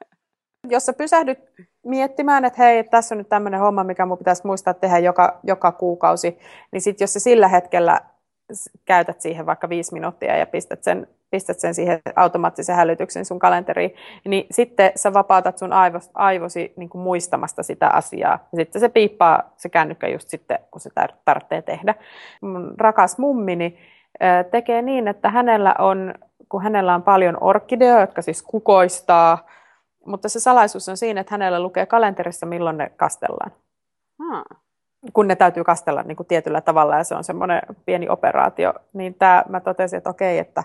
Jos 0.70 0.86
sä 0.86 0.92
pysähdyt 0.92 1.38
miettimään, 1.86 2.44
että 2.44 2.62
hei, 2.62 2.84
tässä 2.84 3.14
on 3.14 3.18
nyt 3.18 3.28
tämmöinen 3.28 3.60
homma, 3.60 3.84
mikä 3.84 4.06
mun 4.06 4.18
pitäisi 4.18 4.46
muistaa 4.46 4.74
tehdä 4.74 4.98
joka, 4.98 5.38
joka 5.42 5.72
kuukausi, 5.72 6.38
niin 6.72 6.80
sitten 6.80 7.04
jos 7.04 7.12
se 7.12 7.20
sillä 7.20 7.48
hetkellä 7.48 8.00
käytät 8.84 9.20
siihen 9.20 9.46
vaikka 9.46 9.68
viisi 9.68 9.92
minuuttia 9.92 10.36
ja 10.36 10.46
pistät 10.46 10.82
sen, 10.84 11.06
pistät 11.30 11.60
sen 11.60 11.74
siihen 11.74 12.00
automaattisen 12.16 12.76
hälytyksen 12.76 13.24
sun 13.24 13.38
kalenteriin, 13.38 13.94
niin 14.24 14.46
sitten 14.50 14.92
sä 14.96 15.12
vapautat 15.12 15.58
sun 15.58 15.72
aivos, 15.72 16.10
aivosi 16.14 16.72
niin 16.76 16.88
kuin 16.88 17.02
muistamasta 17.02 17.62
sitä 17.62 17.88
asiaa. 17.88 18.48
Ja 18.52 18.56
sitten 18.56 18.80
se 18.80 18.88
piippaa 18.88 19.52
se 19.56 19.68
kännykkä 19.68 20.08
just 20.08 20.28
sitten, 20.28 20.58
kun 20.70 20.80
se 20.80 20.90
tarvitsee 21.24 21.62
tehdä. 21.62 21.94
Mun 22.40 22.74
rakas 22.78 23.18
mummini 23.18 23.78
tekee 24.50 24.82
niin, 24.82 25.08
että 25.08 25.30
hänellä 25.30 25.74
on, 25.78 26.14
kun 26.48 26.62
hänellä 26.62 26.94
on 26.94 27.02
paljon 27.02 27.38
orkideoita, 27.40 28.00
jotka 28.00 28.22
siis 28.22 28.42
kukoistaa, 28.42 29.46
mutta 30.06 30.28
se 30.28 30.40
salaisuus 30.40 30.88
on 30.88 30.96
siinä, 30.96 31.20
että 31.20 31.34
hänellä 31.34 31.60
lukee 31.60 31.86
kalenterissa, 31.86 32.46
milloin 32.46 32.78
ne 32.78 32.90
kastellaan. 32.96 33.52
Hmm 34.22 34.67
kun 35.12 35.28
ne 35.28 35.36
täytyy 35.36 35.64
kastella 35.64 36.02
niin 36.02 36.16
kuin 36.16 36.26
tietyllä 36.26 36.60
tavalla 36.60 36.96
ja 36.96 37.04
se 37.04 37.14
on 37.14 37.24
semmoinen 37.24 37.62
pieni 37.86 38.08
operaatio, 38.08 38.74
niin 38.92 39.14
tämä, 39.14 39.44
mä 39.48 39.60
totesin, 39.60 39.96
että 39.96 40.10
okei, 40.10 40.38
että 40.38 40.64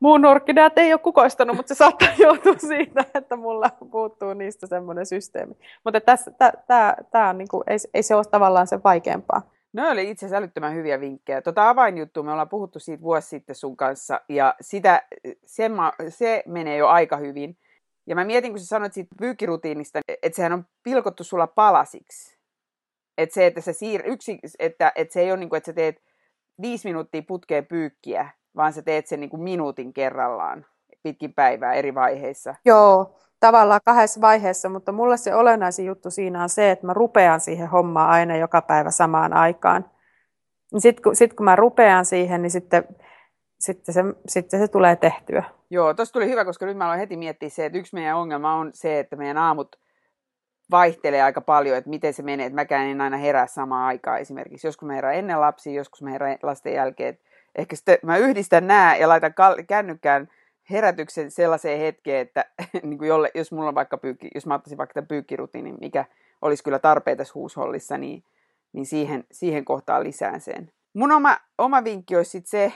muun 0.00 0.24
orkideat 0.24 0.78
ei 0.78 0.92
ole 0.92 1.00
kukoistanut, 1.00 1.56
mutta 1.56 1.74
se 1.74 1.78
saattaa 1.78 2.08
johtua 2.26 2.54
siitä, 2.58 3.04
että 3.14 3.36
mulla 3.36 3.70
puuttuu 3.90 4.34
niistä 4.34 4.66
semmoinen 4.66 5.06
systeemi. 5.06 5.54
Mutta 5.84 6.00
tämä 7.10 7.28
on, 7.28 7.38
niin 7.38 7.48
kuin, 7.48 7.64
ei, 7.66 7.76
ei 7.94 8.02
se 8.02 8.14
ole 8.14 8.24
tavallaan 8.24 8.66
se 8.66 8.80
vaikeampaa. 8.84 9.42
No 9.72 9.90
oli 9.90 10.10
itse 10.10 10.26
asiassa 10.26 10.36
älyttömän 10.36 10.74
hyviä 10.74 11.00
vinkkejä. 11.00 11.42
Tota 11.42 11.68
avainjuttu, 11.68 12.22
me 12.22 12.32
ollaan 12.32 12.48
puhuttu 12.48 12.78
siitä 12.78 13.02
vuosi 13.02 13.28
sitten 13.28 13.56
sun 13.56 13.76
kanssa, 13.76 14.20
ja 14.28 14.54
sitä, 14.60 15.02
se, 15.46 15.70
se 16.08 16.42
menee 16.46 16.76
jo 16.76 16.88
aika 16.88 17.16
hyvin. 17.16 17.56
Ja 18.06 18.14
mä 18.14 18.24
mietin, 18.24 18.52
kun 18.52 18.60
sä 18.60 18.66
sanoit 18.66 18.92
siitä 18.92 19.14
pyykkirutiinista, 19.18 20.00
että 20.22 20.36
sehän 20.36 20.52
on 20.52 20.66
pilkottu 20.82 21.24
sulla 21.24 21.46
palasiksi. 21.46 22.41
Että 23.18 23.34
se, 23.34 23.46
että 23.46 23.60
se 23.60 23.72
siir, 23.72 24.02
yksi, 24.04 24.38
että, 24.58 24.92
että 24.94 25.12
se 25.12 25.20
ei 25.20 25.30
ole 25.30 25.40
niin 25.40 25.48
kuin, 25.48 25.56
että 25.56 25.66
sä 25.66 25.72
teet 25.72 26.02
viisi 26.62 26.88
minuuttia 26.88 27.22
putkeen 27.28 27.66
pyykkiä, 27.66 28.28
vaan 28.56 28.72
sä 28.72 28.82
teet 28.82 29.06
sen 29.06 29.20
niin 29.20 29.30
kuin 29.30 29.42
minuutin 29.42 29.92
kerrallaan 29.92 30.66
pitkin 31.02 31.34
päivää 31.34 31.74
eri 31.74 31.94
vaiheissa. 31.94 32.54
Joo, 32.64 33.18
tavallaan 33.40 33.80
kahdessa 33.84 34.20
vaiheessa, 34.20 34.68
mutta 34.68 34.92
mulle 34.92 35.16
se 35.16 35.34
olennaisin 35.34 35.86
juttu 35.86 36.10
siinä 36.10 36.42
on 36.42 36.48
se, 36.48 36.70
että 36.70 36.86
mä 36.86 36.94
rupean 36.94 37.40
siihen 37.40 37.68
hommaan 37.68 38.10
aina 38.10 38.36
joka 38.36 38.62
päivä 38.62 38.90
samaan 38.90 39.32
aikaan. 39.32 39.90
Sitten 40.78 41.02
kun, 41.02 41.16
sit 41.16 41.34
kun 41.34 41.44
mä 41.44 41.56
rupean 41.56 42.04
siihen, 42.04 42.42
niin 42.42 42.50
sitten, 42.50 42.84
sitten, 43.60 43.94
se, 43.94 44.04
sitten 44.28 44.60
se 44.60 44.68
tulee 44.68 44.96
tehtyä. 44.96 45.44
Joo, 45.70 45.94
tuossa 45.94 46.12
tuli 46.12 46.28
hyvä, 46.28 46.44
koska 46.44 46.66
nyt 46.66 46.76
mä 46.76 46.84
aloin 46.84 47.00
heti 47.00 47.16
miettiä 47.16 47.48
se, 47.48 47.66
että 47.66 47.78
yksi 47.78 47.94
meidän 47.94 48.16
ongelma 48.16 48.54
on 48.54 48.70
se, 48.74 48.98
että 48.98 49.16
meidän 49.16 49.38
aamut 49.38 49.76
vaihtelee 50.72 51.22
aika 51.22 51.40
paljon, 51.40 51.76
että 51.76 51.90
miten 51.90 52.14
se 52.14 52.22
menee. 52.22 52.46
Että 52.46 52.54
mäkään 52.54 52.86
en 52.86 53.00
aina 53.00 53.16
herää 53.16 53.46
samaan 53.46 53.86
aikaan 53.86 54.20
esimerkiksi. 54.20 54.66
Joskus 54.66 54.86
mä 54.86 54.94
herään 54.94 55.14
ennen 55.14 55.40
lapsia, 55.40 55.72
joskus 55.72 56.02
mä 56.02 56.10
herään 56.10 56.38
lasten 56.42 56.74
jälkeen. 56.74 57.18
Ehkä 57.54 57.76
sitten 57.76 57.98
mä 58.02 58.16
yhdistän 58.16 58.66
nämä 58.66 58.96
ja 58.96 59.08
laitan 59.08 59.34
kännykkään 59.68 60.28
herätyksen 60.70 61.30
sellaiseen 61.30 61.80
hetkeen, 61.80 62.20
että 62.20 62.44
niin 62.82 62.98
kuin 62.98 63.08
jolle, 63.08 63.30
jos 63.34 63.52
mulla 63.52 63.68
on 63.68 63.74
vaikka 63.74 63.98
pyykki, 63.98 64.28
jos 64.34 64.46
mä 64.46 64.54
ottaisin 64.54 64.78
vaikka 64.78 64.94
tämän 64.94 65.08
pyykkirutiinin, 65.08 65.76
mikä 65.80 66.04
olisi 66.42 66.64
kyllä 66.64 66.78
tarpeen 66.78 67.16
tässä 67.16 67.34
huushollissa, 67.34 67.98
niin, 67.98 68.24
niin 68.72 68.86
siihen, 68.86 69.24
siihen 69.32 69.64
kohtaan 69.64 70.04
lisään 70.04 70.40
sen. 70.40 70.72
Mun 70.94 71.12
oma, 71.12 71.36
oma 71.58 71.84
vinkki 71.84 72.16
olisi 72.16 72.30
sit 72.30 72.46
se, 72.46 72.72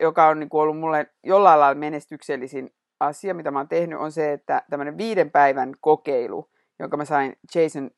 joka 0.00 0.28
on 0.28 0.40
niin 0.40 0.48
kuin 0.48 0.62
ollut 0.62 0.78
mulle 0.78 1.06
jollain 1.24 1.60
lailla 1.60 1.80
menestyksellisin 1.80 2.70
asia, 3.00 3.34
mitä 3.34 3.50
mä 3.50 3.58
oon 3.58 3.68
tehnyt, 3.68 3.98
on 3.98 4.12
se, 4.12 4.32
että 4.32 4.62
tämmöinen 4.70 4.98
viiden 4.98 5.30
päivän 5.30 5.72
kokeilu, 5.80 6.50
jonka 6.78 6.96
mä 6.96 7.04
sain 7.04 7.36
Jason 7.54 7.90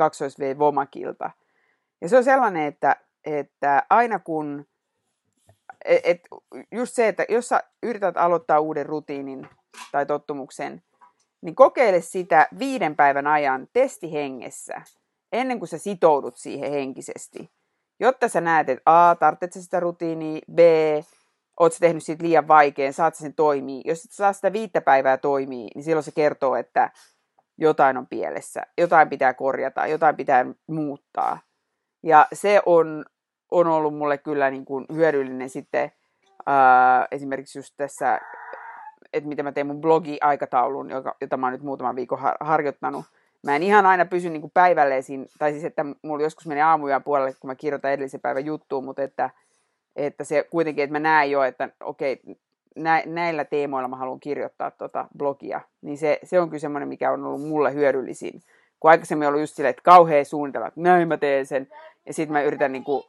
2V 0.00 0.58
Vomakilta. 0.58 1.30
Ja 2.00 2.08
se 2.08 2.16
on 2.16 2.24
sellainen, 2.24 2.66
että, 2.66 2.96
että 3.24 3.86
aina 3.90 4.18
kun, 4.18 4.66
et, 5.84 6.00
et 6.04 6.20
just 6.72 6.94
se, 6.94 7.08
että 7.08 7.24
jos 7.28 7.48
sä 7.48 7.62
yrität 7.82 8.16
aloittaa 8.16 8.60
uuden 8.60 8.86
rutiinin 8.86 9.48
tai 9.92 10.06
tottumuksen, 10.06 10.82
niin 11.40 11.54
kokeile 11.54 12.00
sitä 12.00 12.48
viiden 12.58 12.96
päivän 12.96 13.26
ajan 13.26 13.68
testihengessä, 13.72 14.82
ennen 15.32 15.58
kuin 15.58 15.68
sä 15.68 15.78
sitoudut 15.78 16.36
siihen 16.36 16.72
henkisesti. 16.72 17.50
Jotta 18.00 18.28
sä 18.28 18.40
näet, 18.40 18.68
että 18.68 19.10
A, 19.10 19.14
tarvitset 19.14 19.62
sitä 19.62 19.80
rutiinia, 19.80 20.40
B, 20.54 20.58
oot 21.60 21.72
sä 21.72 21.78
tehnyt 21.80 22.04
siitä 22.04 22.24
liian 22.24 22.48
vaikean, 22.48 22.92
saat 22.92 23.14
sen 23.14 23.34
toimii. 23.34 23.82
Jos 23.84 24.04
et 24.04 24.10
saa 24.10 24.32
sitä 24.32 24.52
viittä 24.52 24.80
päivää 24.80 25.16
toimii, 25.16 25.68
niin 25.74 25.84
silloin 25.84 26.04
se 26.04 26.12
kertoo, 26.12 26.56
että 26.56 26.90
jotain 27.60 27.96
on 27.96 28.06
pielessä, 28.06 28.62
jotain 28.78 29.08
pitää 29.08 29.34
korjata, 29.34 29.86
jotain 29.86 30.16
pitää 30.16 30.46
muuttaa. 30.66 31.38
Ja 32.02 32.26
se 32.32 32.62
on, 32.66 33.04
on 33.50 33.66
ollut 33.66 33.94
mulle 33.94 34.18
kyllä 34.18 34.50
niin 34.50 34.64
kuin 34.64 34.86
hyödyllinen 34.92 35.48
sitten 35.48 35.92
ää, 36.46 37.06
esimerkiksi 37.10 37.58
just 37.58 37.74
tässä, 37.76 38.20
että 39.12 39.28
miten 39.28 39.44
mä 39.44 39.52
teen 39.52 39.66
mun 39.66 39.80
blogi-aikataulun, 39.80 40.90
joka, 40.90 41.16
jota 41.20 41.36
mä 41.36 41.46
oon 41.46 41.52
nyt 41.52 41.62
muutaman 41.62 41.96
viikon 41.96 42.18
har- 42.18 42.36
harjoittanut. 42.40 43.04
Mä 43.42 43.56
en 43.56 43.62
ihan 43.62 43.86
aina 43.86 44.04
pysy 44.04 44.30
niin 44.30 44.50
päivälleen 44.54 45.02
siinä, 45.02 45.24
tai 45.38 45.52
siis 45.52 45.64
että 45.64 45.84
mulla 46.02 46.22
joskus 46.22 46.46
menee 46.46 46.62
aamuja 46.62 47.00
puolelle, 47.00 47.32
kun 47.40 47.50
mä 47.50 47.54
kirjoitan 47.54 47.92
edellisen 47.92 48.20
päivän 48.20 48.46
juttuun, 48.46 48.84
mutta 48.84 49.02
että, 49.02 49.30
että 49.96 50.24
se 50.24 50.46
kuitenkin, 50.50 50.84
että 50.84 50.92
mä 50.92 50.98
näen 50.98 51.30
jo, 51.30 51.42
että 51.42 51.68
okei, 51.80 52.20
nä, 52.76 53.02
näillä 53.06 53.44
teemoilla 53.44 53.88
mä 53.88 53.96
haluan 53.96 54.20
kirjoittaa 54.20 54.70
tota 54.70 55.08
blogia, 55.18 55.60
niin 55.82 55.98
se, 55.98 56.18
se 56.22 56.40
on 56.40 56.48
kyllä 56.48 56.60
semmoinen, 56.60 56.88
mikä 56.88 57.12
on 57.12 57.24
ollut 57.24 57.48
mulle 57.48 57.74
hyödyllisin. 57.74 58.42
Kun 58.80 58.90
aikaisemmin 58.90 59.28
ollut 59.28 59.40
just 59.40 59.54
silleen, 59.54 59.70
että 59.70 59.82
kauhean 59.82 60.24
suunnitella, 60.24 60.66
että 60.66 60.80
näin 60.80 61.08
mä 61.08 61.16
teen 61.16 61.46
sen, 61.46 61.68
ja 62.06 62.14
sitten 62.14 62.32
mä 62.32 62.42
yritän 62.42 62.72
niin 62.72 62.84
kuin, 62.84 63.04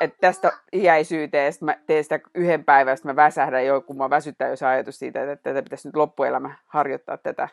että 0.00 0.16
tästä 0.20 0.52
iäisyyteen, 0.72 1.44
ja 1.44 1.52
sitten 1.52 1.66
mä 1.66 1.76
teen 1.86 2.04
sitä 2.04 2.20
yhden 2.34 2.64
päivän, 2.64 2.92
ja 2.92 2.96
mä 3.04 3.16
väsähdän 3.16 3.66
jo, 3.66 3.80
kun 3.80 3.96
mä 3.96 4.10
väsyttää 4.10 4.48
jos 4.48 4.62
ajatus 4.62 4.98
siitä, 4.98 5.32
että 5.32 5.50
tätä 5.50 5.62
pitäisi 5.62 5.88
nyt 5.88 5.96
loppuelämä 5.96 6.56
harjoittaa 6.66 7.16
tätä, 7.16 7.48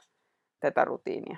tätä 0.59 0.85
rutiinia. 0.85 1.37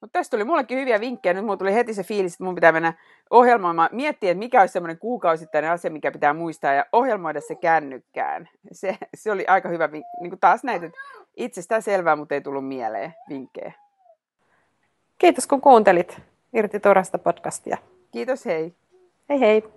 Mutta 0.00 0.18
tästä 0.18 0.36
tuli 0.36 0.44
mullekin 0.44 0.78
hyviä 0.78 1.00
vinkkejä. 1.00 1.34
Nyt 1.34 1.44
mulla 1.44 1.56
tuli 1.56 1.74
heti 1.74 1.94
se 1.94 2.02
fiilis, 2.02 2.32
että 2.32 2.44
mun 2.44 2.54
pitää 2.54 2.72
mennä 2.72 2.92
ohjelmoimaan, 3.30 3.88
miettiä, 3.92 4.30
että 4.30 4.38
mikä 4.38 4.60
olisi 4.60 4.72
semmoinen 4.72 4.98
kuukausittainen 4.98 5.70
asia, 5.70 5.90
mikä 5.90 6.12
pitää 6.12 6.34
muistaa, 6.34 6.72
ja 6.72 6.86
ohjelmoida 6.92 7.40
se 7.40 7.54
kännykkään. 7.54 8.48
Se, 8.72 8.98
se 9.14 9.32
oli 9.32 9.46
aika 9.46 9.68
hyvä, 9.68 9.88
niin 10.20 10.30
kuin 10.30 10.40
taas 10.40 10.64
näitä, 10.64 10.90
itsestään 11.36 11.82
selvää, 11.82 12.16
mutta 12.16 12.34
ei 12.34 12.40
tullut 12.40 12.68
mieleen 12.68 13.14
vinkkejä. 13.28 13.72
Kiitos 15.18 15.46
kun 15.46 15.60
kuuntelit 15.60 16.20
Irti 16.52 16.80
Torasta 16.80 17.18
podcastia. 17.18 17.78
Kiitos, 18.12 18.44
hei. 18.44 18.74
Hei 19.28 19.40
hei. 19.40 19.75